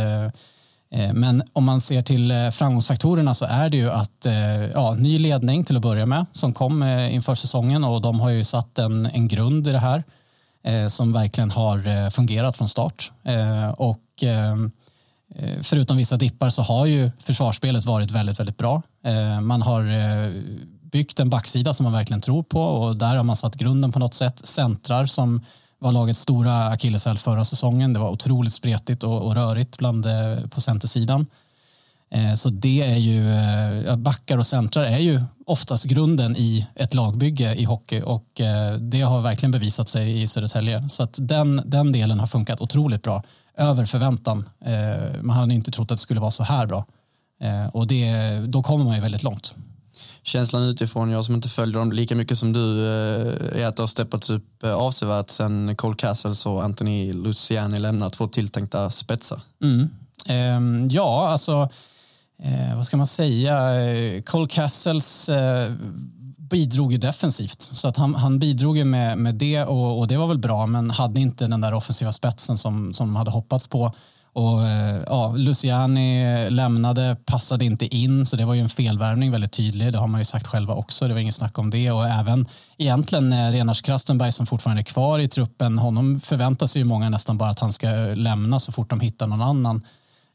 Men 1.13 1.43
om 1.53 1.65
man 1.65 1.81
ser 1.81 2.03
till 2.03 2.33
framgångsfaktorerna 2.53 3.35
så 3.35 3.45
är 3.45 3.69
det 3.69 3.77
ju 3.77 3.91
att 3.91 4.27
ja, 4.75 4.95
ny 4.95 5.19
ledning 5.19 5.65
till 5.65 5.77
att 5.77 5.83
börja 5.83 6.07
med 6.07 6.27
som 6.33 6.53
kom 6.53 6.83
inför 7.11 7.35
säsongen 7.35 7.85
och 7.85 8.03
de 8.03 8.21
har 8.21 8.31
ju 8.31 8.45
satt 8.45 8.79
en, 8.79 9.07
en 9.07 9.29
grund 9.29 9.69
i 9.69 9.73
det 9.73 9.79
här 9.79 10.03
som 10.89 11.13
verkligen 11.13 11.51
har 11.51 12.11
fungerat 12.11 12.57
från 12.57 12.69
start. 12.69 13.13
Och 13.77 14.25
Eh, 15.35 15.63
förutom 15.63 15.97
vissa 15.97 16.17
dippar 16.17 16.51
så 16.51 16.63
har 16.63 16.87
ju 16.87 17.11
försvarsspelet 17.19 17.85
varit 17.85 18.11
väldigt, 18.11 18.41
väldigt 18.41 18.57
bra. 18.57 18.83
Eh, 19.05 19.41
man 19.41 19.63
har 19.63 19.83
eh, 19.83 20.33
byggt 20.83 21.21
en 21.21 21.31
backsida 21.31 21.75
som 21.75 21.85
man 21.85 21.93
verkligen 21.93 22.21
tror 22.21 22.43
på 22.43 22.61
och 22.63 22.99
där 22.99 23.17
har 23.17 23.25
man 23.25 23.37
satt 23.37 23.55
grunden 23.55 23.93
på 23.93 23.99
något 23.99 24.15
sätt. 24.15 24.47
Centrar 24.47 25.07
som 25.07 25.45
var 25.79 25.93
lagets 25.93 26.21
stora 26.21 26.67
akilleshäl 26.67 27.19
förra 27.19 27.45
säsongen. 27.45 27.93
Det 27.93 27.99
var 27.99 28.11
otroligt 28.11 28.53
spretigt 28.53 29.05
och, 29.05 29.23
och 29.23 29.35
rörigt 29.35 29.79
bland, 29.79 30.07
på 30.51 30.61
centersidan. 30.61 31.27
Eh, 32.11 32.35
Så 32.35 32.49
det 32.49 32.83
är 32.83 32.97
ju, 32.97 33.31
eh, 33.89 33.97
backar 33.97 34.39
och 34.39 34.47
centrar 34.47 34.85
är 34.85 34.99
ju 34.99 35.23
oftast 35.47 35.85
grunden 35.85 36.37
i 36.37 36.67
ett 36.75 36.95
lagbygge 36.95 37.55
i 37.55 37.65
hockey 37.65 38.03
och 38.03 38.41
eh, 38.41 38.75
det 38.75 39.01
har 39.01 39.21
verkligen 39.21 39.51
bevisat 39.51 39.89
sig 39.89 40.23
i 40.23 40.27
Södertälje. 40.27 40.89
Så 40.89 41.03
att 41.03 41.19
den, 41.21 41.63
den 41.67 41.93
delen 41.93 42.21
har 42.21 42.27
funkat 42.27 42.61
otroligt 42.61 43.03
bra, 43.03 43.23
över 43.59 43.85
förväntan. 43.85 44.49
Man 45.23 45.37
hade 45.37 45.55
inte 45.55 45.71
trott 45.71 45.91
att 45.91 45.99
det 45.99 46.03
skulle 46.03 46.21
vara 46.21 46.31
så 46.31 46.43
här 46.43 46.67
bra. 46.67 46.87
Och 47.73 47.87
det, 47.87 48.13
då 48.47 48.63
kommer 48.63 48.85
man 48.85 48.95
ju 48.95 49.01
väldigt 49.01 49.23
långt. 49.23 49.55
Känslan 50.23 50.63
utifrån, 50.63 51.11
jag 51.11 51.25
som 51.25 51.35
inte 51.35 51.49
följer 51.49 51.79
dem 51.79 51.93
lika 51.93 52.15
mycket 52.15 52.39
som 52.39 52.53
du, 52.53 52.87
är 52.87 53.67
att 53.67 53.77
det 53.77 53.83
har 53.83 53.87
steppats 53.87 54.31
upp 54.31 54.65
avsevärt 54.65 55.31
sen 55.31 55.77
Cole 55.77 55.97
Castles 55.97 56.47
och 56.47 56.65
Anthony 56.65 57.13
Luciani 57.13 57.79
lämnat 57.79 58.13
två 58.13 58.27
tilltänkta 58.29 58.91
spetsar. 58.91 59.41
Mm. 59.63 59.89
Ehm, 60.27 60.89
ja, 60.91 61.29
alltså 61.29 61.69
eh, 62.43 62.77
vad 62.77 62.87
ska 62.87 62.97
man 62.97 63.07
säga? 63.07 63.85
Eh, 63.85 64.23
Cole 64.23 64.49
Castles 64.49 65.29
eh, 65.29 65.73
bidrog 66.51 66.93
ju 66.93 66.99
defensivt. 66.99 67.63
Så 67.63 67.89
att 67.89 67.97
han, 67.97 68.15
han 68.15 68.39
bidrog 68.39 68.77
ju 68.77 68.85
med, 68.85 69.19
med 69.19 69.35
det 69.35 69.65
och, 69.65 69.99
och 69.99 70.07
det 70.09 70.17
var 70.17 70.27
väl 70.27 70.39
bra 70.39 70.67
men 70.67 70.91
hade 70.91 71.21
inte 71.21 71.47
den 71.47 71.61
där 71.61 71.75
offensiva 71.75 72.13
spetsen 72.13 72.59
som, 72.59 72.95
som 72.95 73.07
de 73.07 73.17
hade 73.17 73.31
hoppats 73.31 73.67
på. 73.67 73.93
Och, 74.37 74.63
eh, 74.63 75.03
ja, 75.07 75.35
Luciani 75.37 76.51
lämnade, 76.51 77.17
passade 77.25 77.65
inte 77.65 77.97
in 77.97 78.27
så 78.27 78.37
det 78.37 78.45
var 78.45 78.55
ju 78.55 78.61
en 78.61 78.69
felvärvning 78.69 79.31
väldigt 79.31 79.53
tydlig. 79.53 79.93
Det 79.93 79.99
har 79.99 80.07
man 80.07 80.21
ju 80.21 80.25
sagt 80.25 80.47
själva 80.47 80.75
också, 80.75 81.09
det 81.09 81.15
var 81.15 81.21
inget 81.21 81.35
snack 81.35 81.59
om 81.59 81.71
det. 81.71 81.91
Och 81.91 82.07
även 82.07 82.47
egentligen 82.79 83.33
eh, 83.33 83.51
Renars 83.51 83.83
Krastenberg 83.83 84.33
som 84.33 84.47
fortfarande 84.47 84.81
är 84.81 84.85
kvar 84.85 85.19
i 85.19 85.29
truppen, 85.29 85.79
honom 85.79 86.21
förväntar 86.21 86.67
sig 86.67 86.83
ju 86.83 86.85
många 86.85 87.09
nästan 87.09 87.39
bara 87.39 87.51
att 87.51 87.61
han 87.61 87.73
ska 87.73 87.89
lämna 88.15 88.61
så 88.61 88.73
fort 88.73 88.91
de 88.91 89.01
hittar 89.01 89.27
någon 89.27 89.43
annan. 89.43 89.83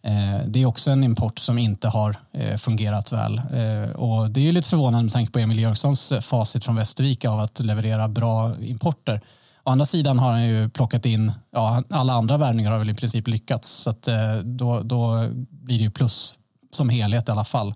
Eh, 0.04 0.46
det 0.48 0.62
är 0.62 0.66
också 0.66 0.92
en 0.92 1.04
import 1.04 1.40
som 1.40 1.58
inte 1.58 1.88
har 1.88 2.16
eh, 2.34 2.58
fungerat 2.58 3.12
väl. 3.12 3.38
Eh, 3.38 3.92
och 3.92 4.32
det 4.32 4.40
är 4.40 4.44
ju 4.44 4.52
lite 4.52 4.70
förvånande 4.70 5.04
med 5.04 5.14
tanke 5.14 5.32
på 5.32 5.40
Emil 5.40 5.60
Jörgssons 5.60 6.14
facit 6.22 6.66
från 6.66 6.76
Västervik 6.76 7.26
av 7.26 7.40
att 7.40 7.60
leverera 7.60 8.08
bra 8.08 8.56
importer. 8.62 9.22
Å 9.64 9.70
andra 9.70 9.86
sidan 9.86 10.20
har 10.20 10.32
han 10.32 10.44
ju 10.44 10.70
plockat 10.70 11.06
in, 11.06 11.32
ja, 11.52 11.84
alla 11.90 12.14
andra 12.14 12.38
värvningar 12.38 12.72
har 12.72 12.80
väl 12.80 12.90
i 12.90 12.96
princip 12.96 13.28
lyckats. 13.28 13.70
Så 13.70 13.90
att 13.90 14.08
då, 14.44 14.80
då 14.80 15.28
blir 15.50 15.78
det 15.78 15.84
ju 15.84 15.92
plus 15.92 16.34
som 16.72 16.90
helhet 16.90 17.30
i 17.30 17.32
alla 17.32 17.46
fall. 17.46 17.74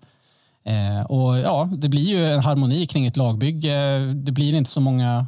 Eh, 0.66 1.06
och 1.06 1.38
ja, 1.38 1.70
det 1.78 1.90
blir 1.90 2.04
ju 2.04 2.34
en 2.34 2.40
harmoni 2.40 2.86
kring 2.86 3.06
ett 3.06 3.18
lagbygge. 3.18 4.00
Det 4.14 4.32
blir 4.32 4.54
inte 4.54 4.70
så 4.70 4.82
många 4.82 5.28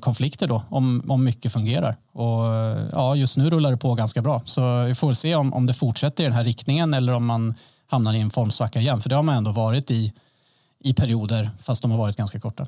konflikter 0.00 0.46
då 0.46 0.62
om, 0.68 1.02
om 1.08 1.24
mycket 1.24 1.52
fungerar. 1.52 1.96
Och 2.12 2.54
eh, 2.54 2.88
ja, 2.92 3.16
just 3.16 3.36
nu 3.36 3.50
rullar 3.50 3.70
det 3.70 3.76
på 3.76 3.94
ganska 3.94 4.22
bra. 4.22 4.42
Så 4.44 4.84
vi 4.84 4.94
får 4.94 5.12
se 5.12 5.34
om, 5.34 5.54
om 5.54 5.66
det 5.66 5.74
fortsätter 5.74 6.24
i 6.24 6.26
den 6.26 6.34
här 6.34 6.44
riktningen 6.44 6.94
eller 6.94 7.12
om 7.12 7.26
man 7.26 7.54
hamnar 7.86 8.12
i 8.12 8.20
en 8.20 8.30
formsvacka 8.30 8.80
igen. 8.80 9.00
För 9.00 9.08
det 9.08 9.16
har 9.16 9.22
man 9.22 9.36
ändå 9.36 9.52
varit 9.52 9.90
i, 9.90 10.12
i 10.84 10.94
perioder, 10.94 11.50
fast 11.62 11.82
de 11.82 11.90
har 11.90 11.98
varit 11.98 12.16
ganska 12.16 12.40
korta. 12.40 12.66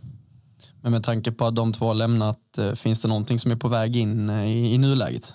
Men 0.80 0.92
med 0.92 1.04
tanke 1.04 1.32
på 1.32 1.46
att 1.46 1.56
de 1.56 1.72
två 1.72 1.86
har 1.86 1.94
lämnat, 1.94 2.58
eh, 2.58 2.72
finns 2.72 3.02
det 3.02 3.08
någonting 3.08 3.38
som 3.38 3.50
är 3.50 3.56
på 3.56 3.68
väg 3.68 3.96
in 3.96 4.30
eh, 4.30 4.46
i, 4.46 4.74
i 4.74 4.78
nuläget? 4.78 5.34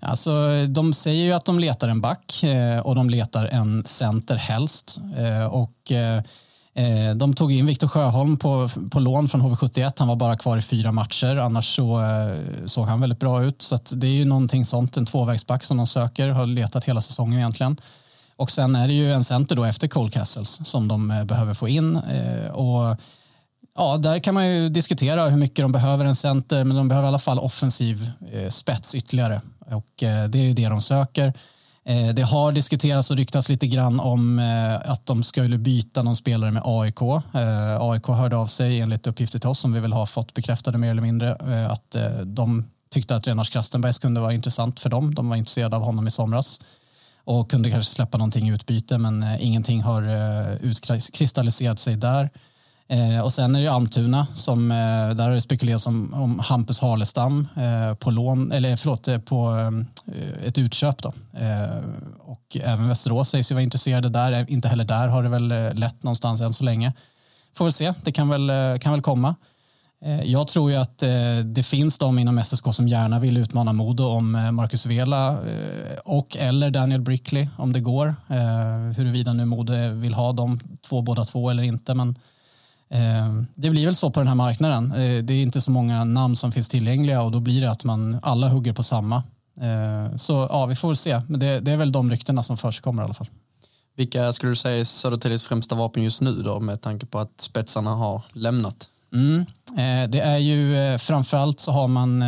Alltså, 0.00 0.48
de 0.68 0.94
säger 0.94 1.24
ju 1.24 1.32
att 1.32 1.44
de 1.44 1.58
letar 1.58 1.88
en 1.88 2.00
back 2.00 2.42
eh, 2.42 2.80
och 2.80 2.94
de 2.94 3.10
letar 3.10 3.44
en 3.44 3.86
center 3.86 4.36
helst. 4.36 5.00
Eh, 5.16 5.46
och, 5.46 5.92
eh, 5.92 6.12
Eh, 6.16 6.22
Eh, 6.74 7.14
de 7.14 7.34
tog 7.34 7.52
in 7.52 7.66
Viktor 7.66 7.88
Sjöholm 7.88 8.36
på, 8.36 8.68
på 8.90 9.00
lån 9.00 9.28
från 9.28 9.42
HV71. 9.42 9.92
Han 9.98 10.08
var 10.08 10.16
bara 10.16 10.36
kvar 10.36 10.56
i 10.56 10.62
fyra 10.62 10.92
matcher. 10.92 11.36
Annars 11.36 11.76
så 11.76 12.00
eh, 12.00 12.66
såg 12.66 12.86
han 12.86 13.00
väldigt 13.00 13.18
bra 13.18 13.44
ut. 13.44 13.62
Så 13.62 13.78
det 13.92 14.06
är 14.06 14.10
ju 14.10 14.24
någonting 14.24 14.64
sånt, 14.64 14.96
en 14.96 15.06
tvåvägsback 15.06 15.64
som 15.64 15.76
de 15.76 15.86
söker. 15.86 16.28
Har 16.28 16.46
letat 16.46 16.84
hela 16.84 17.00
säsongen 17.00 17.38
egentligen. 17.38 17.76
Och 18.36 18.50
sen 18.50 18.76
är 18.76 18.88
det 18.88 18.94
ju 18.94 19.12
en 19.12 19.24
center 19.24 19.56
då 19.56 19.64
efter 19.64 19.88
Cole 19.88 20.10
Castles 20.10 20.68
som 20.68 20.88
de 20.88 21.10
eh, 21.10 21.24
behöver 21.24 21.54
få 21.54 21.68
in. 21.68 21.96
Eh, 21.96 22.50
och 22.50 22.96
ja, 23.76 23.96
där 23.96 24.18
kan 24.18 24.34
man 24.34 24.48
ju 24.48 24.68
diskutera 24.68 25.28
hur 25.28 25.36
mycket 25.36 25.64
de 25.64 25.72
behöver 25.72 26.04
en 26.04 26.16
center, 26.16 26.64
men 26.64 26.76
de 26.76 26.88
behöver 26.88 27.06
i 27.06 27.08
alla 27.08 27.18
fall 27.18 27.38
offensiv 27.38 28.10
eh, 28.32 28.48
spets 28.48 28.94
ytterligare. 28.94 29.40
Och 29.66 29.92
det 29.98 30.34
är 30.34 30.44
ju 30.44 30.52
det 30.52 30.68
de 30.68 30.80
söker. 30.80 31.32
Eh, 31.84 32.14
det 32.14 32.22
har 32.22 32.52
diskuterats 32.52 33.10
och 33.10 33.16
ryktats 33.16 33.48
lite 33.48 33.66
grann 33.66 34.00
om 34.00 34.38
eh, 34.38 34.90
att 34.90 35.06
de 35.06 35.22
skulle 35.22 35.58
byta 35.58 36.02
någon 36.02 36.16
spelare 36.16 36.50
med 36.50 36.62
AIK. 36.64 37.02
Eh, 37.02 37.80
AIK 37.80 38.06
hörde 38.06 38.36
av 38.36 38.46
sig 38.46 38.80
enligt 38.80 39.06
uppgifter 39.06 39.38
till 39.38 39.48
oss 39.48 39.58
som 39.58 39.72
vi 39.72 39.80
väl 39.80 39.92
har 39.92 40.06
fått 40.06 40.34
bekräftade 40.34 40.78
mer 40.78 40.90
eller 40.90 41.02
mindre 41.02 41.36
att 41.66 41.96
de 42.24 42.70
tyckte 42.90 43.16
att 43.16 43.26
Renars 43.26 43.50
Krastenbergs 43.50 43.98
kunde 43.98 44.20
vara 44.20 44.32
intressant 44.32 44.80
för 44.80 44.90
dem. 44.90 45.14
De 45.14 45.28
var 45.28 45.36
intresserade 45.36 45.76
av 45.76 45.82
honom 45.82 46.06
i 46.06 46.10
somras 46.10 46.60
och 47.24 47.50
kunde 47.50 47.70
kanske 47.70 47.92
släppa 47.92 48.18
någonting 48.18 48.48
i 48.48 48.52
utbyte 48.52 48.98
men 48.98 49.26
ingenting 49.40 49.82
har 49.82 50.02
utkristalliserat 50.60 51.78
sig 51.78 51.96
där. 51.96 52.30
Eh, 52.88 53.20
och 53.20 53.32
sen 53.32 53.56
är 53.56 53.60
det 53.60 53.68
Almtuna 53.68 54.26
som 54.34 54.70
eh, 54.70 54.76
där 55.16 55.22
har 55.22 55.30
det 55.30 55.40
spekulerats 55.40 55.86
om, 55.86 56.14
om 56.14 56.38
Hampus 56.38 56.80
Harlestam 56.80 57.48
eh, 57.56 57.94
på 57.94 58.10
lån 58.10 58.52
eller 58.52 58.76
förlåt 58.76 59.08
eh, 59.08 59.18
på 59.18 59.58
eh, 60.06 60.46
ett 60.46 60.58
utköp 60.58 61.02
då. 61.02 61.12
Eh, 61.32 61.76
och 62.20 62.56
även 62.62 62.88
Västerås 62.88 63.28
sägs 63.28 63.50
ju 63.50 63.54
vara 63.54 63.62
intresserade 63.62 64.08
där. 64.08 64.32
Eh, 64.32 64.52
inte 64.52 64.68
heller 64.68 64.84
där 64.84 65.08
har 65.08 65.22
det 65.22 65.28
väl 65.28 65.52
eh, 65.52 65.74
lätt 65.74 66.02
någonstans 66.02 66.40
än 66.40 66.52
så 66.52 66.64
länge. 66.64 66.92
Får 67.54 67.64
väl 67.64 67.72
se. 67.72 67.94
Det 68.02 68.12
kan 68.12 68.28
väl 68.28 68.78
kan 68.78 68.92
väl 68.92 69.02
komma. 69.02 69.34
Jag 70.24 70.48
tror 70.48 70.70
ju 70.70 70.76
att 70.76 70.98
det 71.44 71.62
finns 71.62 71.98
de 71.98 72.18
inom 72.18 72.44
SSK 72.44 72.74
som 72.74 72.88
gärna 72.88 73.20
vill 73.20 73.36
utmana 73.36 73.72
Modo 73.72 74.04
om 74.04 74.48
Marcus 74.52 74.86
Vela 74.86 75.38
och 76.04 76.36
eller 76.36 76.70
Daniel 76.70 77.00
Brickley 77.00 77.48
om 77.58 77.72
det 77.72 77.80
går. 77.80 78.14
Huruvida 78.96 79.32
nu 79.32 79.44
Modo 79.44 79.72
vill 79.92 80.14
ha 80.14 80.32
de 80.32 80.60
två 80.88 81.02
båda 81.02 81.24
två 81.24 81.50
eller 81.50 81.62
inte. 81.62 81.94
Men 81.94 82.14
Eh, 82.14 82.31
det 83.54 83.70
blir 83.70 83.86
väl 83.86 83.94
så 83.94 84.10
på 84.10 84.20
den 84.20 84.28
här 84.28 84.34
marknaden. 84.34 84.92
Eh, 84.92 85.24
det 85.24 85.34
är 85.34 85.42
inte 85.42 85.60
så 85.60 85.70
många 85.70 86.04
namn 86.04 86.36
som 86.36 86.52
finns 86.52 86.68
tillgängliga 86.68 87.22
och 87.22 87.30
då 87.30 87.40
blir 87.40 87.60
det 87.60 87.70
att 87.70 87.84
man 87.84 88.18
alla 88.22 88.48
hugger 88.48 88.72
på 88.72 88.82
samma. 88.82 89.22
Eh, 89.60 90.16
så 90.16 90.46
ja, 90.50 90.66
vi 90.66 90.76
får 90.76 90.88
väl 90.88 90.96
se. 90.96 91.20
Men 91.28 91.40
det, 91.40 91.60
det 91.60 91.72
är 91.72 91.76
väl 91.76 91.92
de 91.92 92.10
ryktena 92.10 92.42
som 92.42 92.56
förekommer 92.56 93.02
i 93.02 93.04
alla 93.04 93.14
fall. 93.14 93.28
Vilka 93.96 94.32
skulle 94.32 94.52
du 94.52 94.56
säga 94.56 94.80
är 94.80 94.84
Södertäljes 94.84 95.44
främsta 95.44 95.74
vapen 95.74 96.02
just 96.02 96.20
nu 96.20 96.32
då 96.42 96.60
med 96.60 96.80
tanke 96.80 97.06
på 97.06 97.18
att 97.18 97.40
spetsarna 97.40 97.90
har 97.90 98.22
lämnat? 98.32 98.88
Mm. 99.14 99.46
Det 100.10 100.20
är 100.20 100.38
ju 100.38 100.98
framförallt 100.98 101.60
så 101.60 101.72
har 101.72 101.88
man 101.88 102.20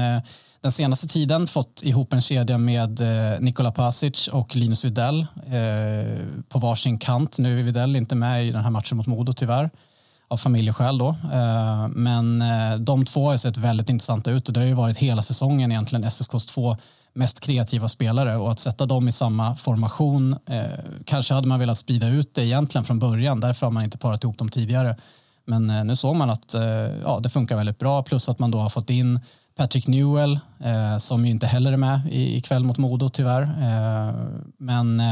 den 0.61 0.73
senaste 0.73 1.09
tiden 1.09 1.47
fått 1.47 1.83
ihop 1.85 2.13
en 2.13 2.23
kedja 2.23 2.59
med 2.59 3.01
Nikola 3.41 3.73
Pasic 3.73 4.29
och 4.29 4.57
Linus 4.57 4.85
Widell 4.85 5.27
på 6.49 6.59
varsin 6.59 6.99
kant. 6.99 7.39
Nu 7.39 7.61
är 7.61 7.63
Widell 7.63 7.97
inte 7.97 8.15
med 8.15 8.47
i 8.47 8.51
den 8.51 8.63
här 8.63 8.71
matchen 8.71 8.97
mot 8.97 9.07
Modo 9.07 9.33
tyvärr 9.33 9.71
av 10.35 10.39
familjeskäl 10.39 10.99
då. 10.99 11.09
Eh, 11.09 11.89
men 11.89 12.43
eh, 12.43 12.79
de 12.79 13.05
två 13.05 13.31
har 13.31 13.37
sett 13.37 13.57
väldigt 13.57 13.91
intressanta 13.91 14.31
ut 14.31 14.49
och 14.49 14.55
det 14.55 14.61
har 14.61 14.67
ju 14.67 14.75
varit 14.75 14.99
hela 14.99 15.23
säsongen 15.23 15.73
egentligen 15.73 16.05
SSKs 16.05 16.47
två 16.47 16.77
mest 17.13 17.41
kreativa 17.41 17.89
spelare 17.89 18.37
och 18.37 18.51
att 18.51 18.59
sätta 18.59 18.87
dem 18.87 19.09
i 19.09 19.13
samma 19.13 19.57
formation 19.57 20.37
eh, 20.47 20.63
kanske 21.05 21.35
hade 21.35 21.49
man 21.49 21.61
velat 21.61 21.79
sprida 21.79 22.09
ut 22.09 22.35
det 22.35 22.45
egentligen 22.45 22.85
från 22.85 22.99
början 22.99 23.41
därför 23.41 23.67
har 23.67 23.71
man 23.71 23.85
inte 23.85 23.99
parat 23.99 24.25
ihop 24.25 24.39
dem 24.39 24.49
tidigare. 24.49 24.97
Men 25.47 25.67
nu 25.67 25.97
såg 25.97 26.17
man 26.17 26.31
att 26.31 26.55
ja, 27.05 27.21
det 27.23 27.29
funkar 27.29 27.57
väldigt 27.57 27.79
bra 27.79 28.03
plus 28.03 28.29
att 28.29 28.39
man 28.39 28.51
då 28.51 28.59
har 28.59 28.69
fått 28.69 28.91
in 28.91 29.21
Patrick 29.57 29.87
Newell 29.87 30.39
som 30.99 31.25
ju 31.25 31.31
inte 31.31 31.47
heller 31.47 31.73
är 31.73 31.77
med 31.77 32.01
ikväll 32.11 32.65
mot 32.65 32.79
Modo 32.79 33.09
tyvärr. 33.09 33.49
men 34.59 35.03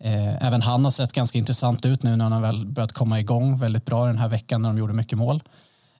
Eh, 0.00 0.46
även 0.46 0.62
han 0.62 0.84
har 0.84 0.90
sett 0.90 1.12
ganska 1.12 1.38
intressant 1.38 1.86
ut 1.86 2.02
nu 2.02 2.16
när 2.16 2.28
han 2.28 2.42
väl 2.42 2.66
börjat 2.66 2.92
komma 2.92 3.20
igång 3.20 3.58
väldigt 3.58 3.84
bra 3.84 4.06
den 4.06 4.18
här 4.18 4.28
veckan 4.28 4.62
när 4.62 4.68
de 4.68 4.78
gjorde 4.78 4.92
mycket 4.92 5.18
mål. 5.18 5.42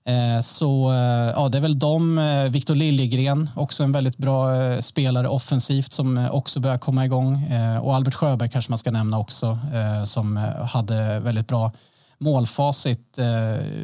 Eh, 0.07 0.41
så 0.41 0.93
eh, 0.93 1.33
ja, 1.37 1.49
det 1.49 1.59
är 1.59 1.63
väl 1.63 1.79
de. 1.79 2.19
Eh, 2.19 2.45
Viktor 2.45 2.75
Liljegren, 2.75 3.51
också 3.57 3.85
en 3.85 3.93
väldigt 3.93 4.17
bra 4.17 4.55
eh, 4.55 4.81
spelare 4.81 5.29
offensivt 5.29 5.93
som 5.93 6.19
eh, 6.19 6.31
också 6.31 6.61
börjar 6.61 6.79
komma 6.79 7.05
igång. 7.05 7.53
Och 7.83 7.95
Albert 7.95 8.15
Sjöberg 8.15 8.49
kanske 8.49 8.73
man 8.73 8.79
ska 8.79 8.91
nämna 8.91 9.19
också 9.19 9.59
som 10.05 10.37
hade 10.73 11.21
väldigt 11.21 11.49
bra 11.49 11.73
målfacit 12.19 13.19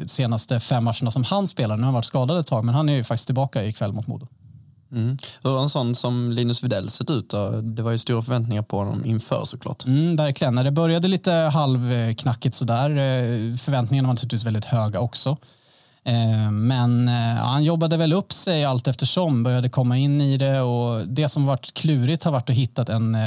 senaste 0.05 0.59
fem 0.59 0.83
matcherna 0.83 1.11
som 1.11 1.23
han 1.23 1.47
spelar. 1.47 1.77
Nu 1.77 1.81
har 1.81 1.85
han 1.85 1.93
varit 1.93 2.05
skadad 2.05 2.39
ett 2.39 2.47
tag 2.47 2.65
men 2.65 2.75
han 2.75 2.89
är 2.89 2.93
ju 2.93 3.03
faktiskt 3.03 3.25
tillbaka 3.25 3.63
ikväll 3.63 3.93
mot 3.93 4.07
Modo. 4.07 4.27
Mm. 4.93 5.17
Hur 5.43 5.49
har 5.49 5.61
en 5.61 5.69
sån 5.69 5.95
som 5.95 6.31
Linus 6.31 6.63
Widell 6.63 6.89
sett 6.89 7.09
ut? 7.09 7.29
Då? 7.29 7.49
Det 7.61 7.81
var 7.81 7.91
ju 7.91 7.97
stora 7.97 8.21
förväntningar 8.21 8.61
på 8.61 8.77
honom 8.77 9.05
inför 9.05 9.45
såklart. 9.45 9.85
Mm, 9.85 10.15
verkligen. 10.15 10.55
När 10.55 10.63
det 10.63 10.71
började 10.71 11.07
lite 11.07 11.31
halvknackigt 11.31 12.55
sådär. 12.55 12.89
Eh, 12.89 13.55
förväntningarna 13.55 14.07
var 14.07 14.13
naturligtvis 14.13 14.43
väldigt 14.43 14.65
höga 14.65 14.99
också. 14.99 15.37
Eh, 16.03 16.51
men 16.51 17.07
eh, 17.07 17.35
han 17.35 17.63
jobbade 17.63 17.97
väl 17.97 18.13
upp 18.13 18.33
sig 18.33 18.65
allt 18.65 18.87
eftersom, 18.87 19.43
började 19.43 19.69
komma 19.69 19.97
in 19.97 20.21
i 20.21 20.37
det 20.37 20.61
och 20.61 21.07
det 21.07 21.29
som 21.29 21.45
varit 21.45 21.73
klurigt 21.73 22.23
har 22.23 22.31
varit 22.31 22.49
att 22.49 22.55
hitta 22.55 22.93
en 22.93 23.17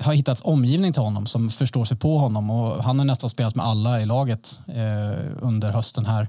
har 0.00 0.12
hittats 0.12 0.42
omgivning 0.44 0.92
till 0.92 1.02
honom 1.02 1.26
som 1.26 1.50
förstår 1.50 1.84
sig 1.84 1.96
på 1.96 2.18
honom 2.18 2.50
och 2.50 2.84
han 2.84 2.98
har 2.98 3.06
nästan 3.06 3.30
spelat 3.30 3.54
med 3.54 3.66
alla 3.66 4.00
i 4.00 4.06
laget 4.06 4.58
under 5.40 5.70
hösten 5.70 6.06
här. 6.06 6.28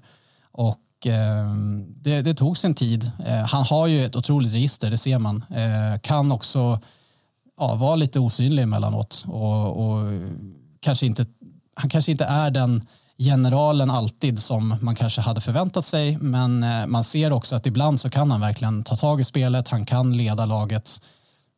Och 0.51 0.77
Eh, 1.05 1.53
det, 1.87 2.21
det, 2.21 2.33
tog 2.33 2.57
sin 2.57 2.73
tid. 2.73 3.11
Eh, 3.25 3.45
han 3.45 3.63
har 3.63 3.87
ju 3.87 4.05
ett 4.05 4.15
otroligt 4.15 4.53
register, 4.53 4.91
det 4.91 4.97
ser 4.97 5.19
man. 5.19 5.45
Eh, 5.49 5.99
kan 5.99 6.31
också 6.31 6.79
ja, 7.57 7.75
vara 7.75 7.95
lite 7.95 8.19
osynlig 8.19 8.63
emellanåt 8.63 9.25
och, 9.27 9.85
och 9.85 10.11
kanske 10.79 11.05
inte, 11.05 11.25
han 11.75 11.89
kanske 11.89 12.11
inte 12.11 12.25
är 12.25 12.51
den 12.51 12.87
generalen 13.17 13.91
alltid 13.91 14.39
som 14.39 14.75
man 14.81 14.95
kanske 14.95 15.21
hade 15.21 15.41
förväntat 15.41 15.85
sig 15.85 16.17
men 16.17 16.63
eh, 16.63 16.87
man 16.87 17.03
ser 17.03 17.33
också 17.33 17.55
att 17.55 17.65
ibland 17.65 17.99
så 17.99 18.09
kan 18.09 18.31
han 18.31 18.41
verkligen 18.41 18.83
ta 18.83 18.95
tag 18.95 19.21
i 19.21 19.23
spelet, 19.23 19.67
han 19.67 19.85
kan 19.85 20.17
leda 20.17 20.45
laget 20.45 21.01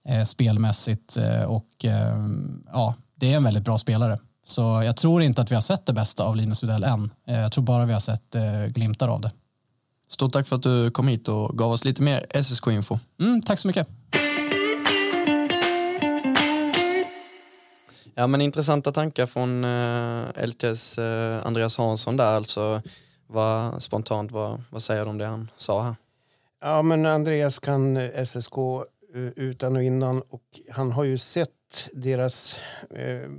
eh, 0.10 0.24
spelmässigt 0.24 1.18
eh, 1.18 1.44
och 1.44 1.86
ehm, 1.86 2.64
ja, 2.74 2.96
det 3.16 3.34
är 3.34 3.38
en 3.38 3.44
väldigt 3.44 3.64
bra 3.64 3.78
spelare. 3.78 4.20
Så 4.48 4.62
jag 4.62 4.98
tror 4.98 5.22
inte 5.22 5.42
att 5.42 5.52
vi 5.52 5.56
har 5.56 5.62
sett 5.62 5.86
det 5.86 5.94
bästa 5.94 6.24
av 6.24 6.36
Linus 6.36 6.64
Udell 6.64 6.84
än. 6.84 7.12
Eh, 7.28 7.40
jag 7.40 7.52
tror 7.52 7.64
bara 7.64 7.86
vi 7.86 7.94
har 7.94 8.00
sett 8.00 8.36
eh, 8.36 8.66
glimtar 8.66 9.08
av 9.08 9.22
det. 9.22 9.32
Stort 10.08 10.34
tack 10.34 10.48
för 10.48 10.56
att 10.56 10.64
du 10.64 10.92
kom 10.92 11.08
hit 11.08 11.28
och 11.28 11.58
gav 11.58 11.72
oss 11.72 11.86
lite 11.86 12.02
mer 12.02 12.26
SSK-info. 12.44 13.00
Mm, 13.20 13.42
tack 13.42 13.60
så 13.60 13.68
mycket. 13.68 13.88
Ja 18.16 18.28
men 18.28 18.42
intressanta 18.42 18.92
tankar 18.92 19.26
från 19.26 19.64
eh, 19.64 20.48
LTS 20.48 20.98
eh, 20.98 21.46
Andreas 21.46 21.78
Hansson 21.78 22.18
där 22.18 22.34
alltså. 22.34 22.82
Vad, 23.28 23.82
spontant, 23.84 24.32
vad, 24.32 24.64
vad 24.70 24.82
säger 24.82 25.04
du 25.04 25.10
om 25.10 25.18
det 25.18 25.26
han 25.26 25.52
sa 25.56 25.84
här? 25.84 25.96
Ja 26.62 26.82
men 26.82 27.06
Andreas 27.06 27.60
kan 27.60 28.10
SSK 28.26 28.58
eh, 29.16 29.22
utan 29.36 29.76
och 29.76 29.84
innan 29.84 30.22
och 30.22 30.44
han 30.72 30.92
har 30.92 31.04
ju 31.04 31.18
sett 31.18 31.50
deras 31.94 32.58
eh, 32.90 33.30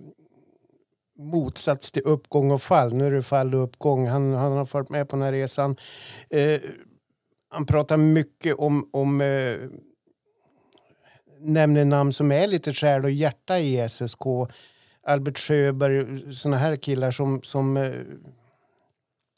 motsats 1.19 1.93
till 1.93 2.03
uppgång 2.03 2.51
och 2.51 2.63
fall. 2.63 2.95
Nu 2.95 3.07
är 3.07 3.11
det 3.11 3.23
fall 3.23 3.55
och 3.55 3.63
uppgång. 3.63 4.09
Han, 4.09 4.35
han 4.35 4.53
har 4.53 4.75
varit 4.75 4.91
med 4.91 5.09
på 5.09 5.17
den 5.17 5.23
här 5.23 5.33
resan. 5.33 5.77
Eh, 6.31 6.61
han 7.49 7.67
pratar 7.67 7.97
mycket 7.97 8.55
om, 8.55 8.89
om 8.93 9.21
eh, 9.21 9.57
nämner 11.41 11.85
namn 11.85 12.13
som 12.13 12.33
är 12.33 12.47
lite 12.47 12.73
själ 12.73 13.05
och 13.05 13.11
hjärta 13.11 13.59
i 13.59 13.89
SSK. 13.89 14.23
Albert 15.03 15.39
Sjöberg, 15.39 16.35
såna 16.35 16.57
här 16.57 16.77
killar 16.77 17.11
som, 17.11 17.43
som 17.43 17.77
eh, 17.77 17.93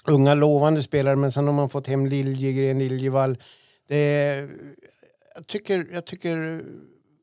unga 0.06 0.34
lovande 0.34 0.82
spelare 0.82 1.16
men 1.16 1.32
sen 1.32 1.46
har 1.46 1.54
man 1.54 1.70
fått 1.70 1.86
hem 1.86 2.06
Liljegren, 2.06 2.78
Liljevall. 2.78 3.38
Det 3.88 3.96
är, 3.96 4.50
jag, 5.34 5.46
tycker, 5.46 5.86
jag 5.92 6.04
tycker 6.04 6.64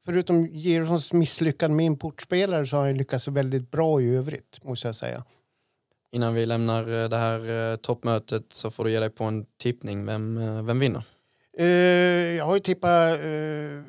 förutom 0.05 0.47
Gerssons 0.51 1.13
misslyckande 1.13 1.75
med 1.75 1.85
importspelare 1.85 2.65
så 2.65 2.77
har 2.77 2.85
han 2.85 2.97
lyckats 2.97 3.27
väldigt 3.27 3.71
bra 3.71 4.01
i 4.01 4.15
övrigt, 4.15 4.63
måste 4.63 4.87
jag 4.87 4.95
säga. 4.95 5.23
Innan 6.11 6.33
vi 6.33 6.45
lämnar 6.45 7.03
eh, 7.03 7.09
det 7.09 7.17
här 7.17 7.71
eh, 7.71 7.75
toppmötet 7.75 8.43
så 8.49 8.71
får 8.71 8.83
du 8.83 8.91
ge 8.91 8.99
dig 8.99 9.09
på 9.09 9.23
en 9.23 9.45
tippning. 9.57 10.05
Vem, 10.05 10.37
eh, 10.37 10.63
vem 10.63 10.79
vinner? 10.79 11.03
Uh, 11.59 11.65
jag 12.35 12.45
har 12.45 12.53
ju 12.53 12.59
tippat 12.59 13.19
uh, 13.19 13.83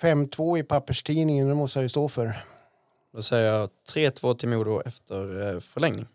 5-2 0.00 0.58
i 0.58 0.62
papperstidningen, 0.62 1.48
det 1.48 1.54
måste 1.54 1.78
jag 1.78 1.82
ju 1.82 1.88
stå 1.88 2.08
för. 2.08 2.44
Då 3.12 3.22
säger 3.22 3.52
jag 3.52 3.70
3-2 3.94 4.34
till 4.34 4.48
Modo 4.48 4.82
efter 4.86 5.60
förlängning. 5.60 6.06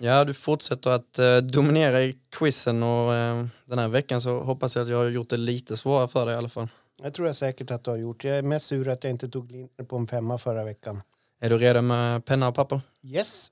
Ja, 0.00 0.24
du 0.24 0.34
fortsätter 0.34 0.90
att 0.90 1.18
eh, 1.18 1.36
dominera 1.36 2.02
i 2.02 2.18
quizen 2.30 2.82
och 2.82 3.14
eh, 3.14 3.46
den 3.64 3.78
här 3.78 3.88
veckan 3.88 4.20
så 4.20 4.40
hoppas 4.40 4.76
jag 4.76 4.82
att 4.82 4.88
jag 4.88 4.96
har 4.96 5.08
gjort 5.08 5.28
det 5.28 5.36
lite 5.36 5.76
svårare 5.76 6.08
för 6.08 6.26
dig 6.26 6.34
i 6.34 6.38
alla 6.38 6.48
fall. 6.48 6.68
Jag 7.02 7.14
tror 7.14 7.28
jag 7.28 7.36
säkert 7.36 7.70
att 7.70 7.84
du 7.84 7.90
har 7.90 7.98
gjort. 7.98 8.24
Jag 8.24 8.38
är 8.38 8.42
mest 8.42 8.66
sur 8.66 8.88
att 8.88 9.04
jag 9.04 9.10
inte 9.10 9.28
tog 9.28 9.50
Lindner 9.50 9.84
på 9.84 9.96
en 9.96 10.06
femma 10.06 10.38
förra 10.38 10.64
veckan. 10.64 11.02
Är 11.40 11.50
du 11.50 11.58
redo 11.58 11.82
med 11.82 12.24
penna 12.24 12.48
och 12.48 12.54
papper? 12.54 12.80
Yes. 13.02 13.50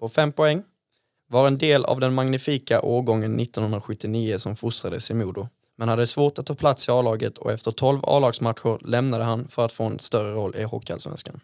På 0.00 0.08
fem 0.08 0.32
poäng. 0.32 0.62
Var 1.28 1.46
en 1.46 1.58
del 1.58 1.84
av 1.84 2.00
den 2.00 2.14
magnifika 2.14 2.82
årgången 2.82 3.40
1979 3.40 4.38
som 4.38 4.56
fostrades 4.56 5.10
i 5.10 5.14
Modo. 5.14 5.48
Men 5.76 5.88
hade 5.88 6.06
svårt 6.06 6.38
att 6.38 6.46
ta 6.46 6.54
plats 6.54 6.88
i 6.88 6.90
A-laget 6.90 7.38
och 7.38 7.52
efter 7.52 7.70
12 7.70 8.00
A-lagsmatcher 8.02 8.86
lämnade 8.88 9.24
han 9.24 9.48
för 9.48 9.64
att 9.64 9.72
få 9.72 9.84
en 9.84 9.98
större 9.98 10.32
roll 10.32 10.56
i 10.56 10.62
Hockeyallsvenskan. 10.62 11.40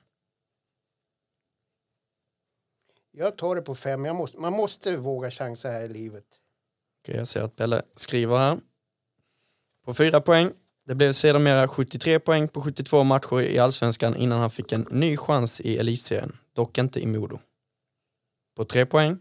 Jag 3.19 3.37
tar 3.37 3.57
det 3.57 3.63
på 3.63 3.75
fem. 3.75 4.05
Jag 4.05 4.17
måste, 4.17 4.39
man 4.39 4.53
måste 4.53 4.97
våga 4.97 5.31
chansa 5.31 5.69
här 5.69 5.85
i 5.85 5.89
livet. 5.89 6.25
Okej, 7.03 7.17
jag 7.17 7.27
ser 7.27 7.43
att 7.43 7.57
Pelle 7.57 7.83
skriver 7.97 8.37
här. 8.37 8.59
På 9.85 9.95
fyra 9.95 10.21
poäng. 10.21 10.51
Det 10.85 10.95
blev 10.95 11.13
sedermera 11.13 11.69
73 11.69 12.19
poäng 12.19 12.49
på 12.49 12.61
72 12.61 13.05
matcher 13.05 13.41
i 13.41 13.59
allsvenskan 13.59 14.17
innan 14.17 14.41
han 14.41 14.51
fick 14.51 14.73
en 14.73 14.87
ny 14.91 15.17
chans 15.17 15.61
i 15.61 15.77
elitserien, 15.77 16.37
dock 16.53 16.79
inte 16.79 17.01
i 17.01 17.07
Modo. 17.07 17.39
På 18.57 18.65
tre 18.65 18.87
poäng. 18.87 19.19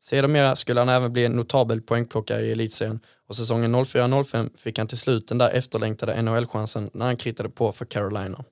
Sedermera 0.00 0.56
skulle 0.56 0.80
han 0.80 0.88
även 0.88 1.12
bli 1.12 1.24
en 1.24 1.32
notabel 1.32 1.82
poängplockare 1.82 2.46
i 2.46 2.52
elitserien 2.52 3.00
och 3.26 3.36
säsongen 3.36 3.74
04-05 3.74 4.56
fick 4.56 4.78
han 4.78 4.86
till 4.86 4.98
slut 4.98 5.28
den 5.28 5.38
där 5.38 5.50
efterlängtade 5.50 6.22
NHL-chansen 6.22 6.90
när 6.92 7.06
han 7.06 7.16
kritade 7.16 7.48
på 7.48 7.72
för 7.72 7.84
Carolina. 7.84 8.44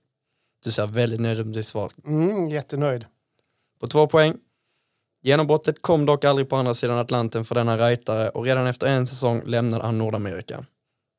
Du 0.65 0.71
ser 0.71 0.87
väldigt 0.87 1.21
nöjd 1.21 1.47
med 1.47 1.55
ditt 1.55 1.67
svar. 1.67 1.93
Mm, 2.07 2.49
jättenöjd. 2.49 3.07
På 3.81 3.89
två 3.89 4.07
poäng. 4.07 4.39
Genombrottet 5.23 5.83
kom 5.83 6.07
dock 6.07 6.25
aldrig 6.25 6.49
på 6.49 6.57
andra 6.57 6.75
sidan 6.75 6.99
Atlanten 6.99 7.45
för 7.45 7.55
denna 7.55 7.77
rightare 7.79 8.29
och 8.29 8.45
redan 8.45 8.67
efter 8.67 8.87
en 8.87 9.07
säsong 9.07 9.43
lämnade 9.47 9.85
han 9.85 9.99
Nordamerika. 9.99 10.65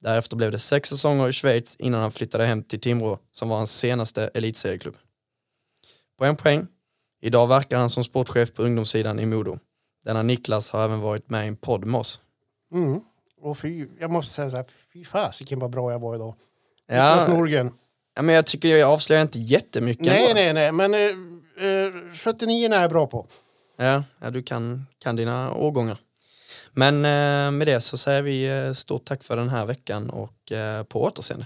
Därefter 0.01 0.35
blev 0.37 0.51
det 0.51 0.59
sex 0.59 0.89
säsonger 0.89 1.29
i 1.29 1.33
Schweiz 1.33 1.75
innan 1.79 2.01
han 2.01 2.11
flyttade 2.11 2.45
hem 2.45 2.63
till 2.63 2.79
Timrå 2.79 3.19
som 3.31 3.49
var 3.49 3.57
hans 3.57 3.79
senaste 3.79 4.27
elitserieklubb. 4.33 4.95
På 6.19 6.25
en 6.25 6.35
poäng. 6.35 6.67
Idag 7.21 7.47
verkar 7.47 7.77
han 7.77 7.89
som 7.89 8.03
sportchef 8.03 8.53
på 8.53 8.63
ungdomssidan 8.63 9.19
i 9.19 9.25
Modo. 9.25 9.57
Denna 10.05 10.23
Niklas 10.23 10.69
har 10.69 10.83
även 10.85 10.99
varit 10.99 11.29
med 11.29 11.45
i 11.45 11.47
en 11.47 11.55
podd 11.55 11.85
med 11.85 11.99
oss. 11.99 12.21
Mm. 12.73 12.99
Och 13.41 13.57
fy, 13.57 13.87
jag 13.99 14.11
måste 14.11 14.33
säga 14.33 14.49
så 14.49 14.57
här, 14.57 14.65
fy 14.93 15.05
fasiken 15.05 15.59
vad 15.59 15.71
bra 15.71 15.91
jag 15.91 15.99
var 15.99 16.15
idag. 16.15 16.35
Niklas 16.89 17.27
Ja, 17.27 17.33
Norgren. 17.33 17.71
ja, 18.15 18.21
men 18.21 18.35
jag 18.35 18.45
tycker 18.45 18.77
jag 18.77 18.91
avslöjar 18.91 19.21
inte 19.21 19.39
jättemycket. 19.39 20.05
Nej, 20.05 20.23
ändå. 20.23 20.33
nej, 20.33 20.53
nej, 20.53 20.71
men 20.71 20.93
eh, 20.93 21.69
eh, 21.69 22.13
79 22.13 22.73
är 22.73 22.81
jag 22.81 22.89
bra 22.89 23.07
på. 23.07 23.27
Ja, 23.77 24.03
ja, 24.19 24.29
du 24.29 24.43
kan, 24.43 24.87
kan 24.99 25.15
dina 25.15 25.53
årgångar. 25.53 25.97
Men 26.71 26.95
eh, 26.95 27.51
med 27.51 27.67
det 27.67 27.81
så 27.81 27.97
säger 27.97 28.21
vi 28.21 28.45
eh, 28.45 28.73
stort 28.73 29.05
tack 29.05 29.23
för 29.23 29.37
den 29.37 29.49
här 29.49 29.65
veckan 29.65 30.09
och 30.09 30.51
eh, 30.51 30.83
på 30.83 31.03
återseende. 31.03 31.45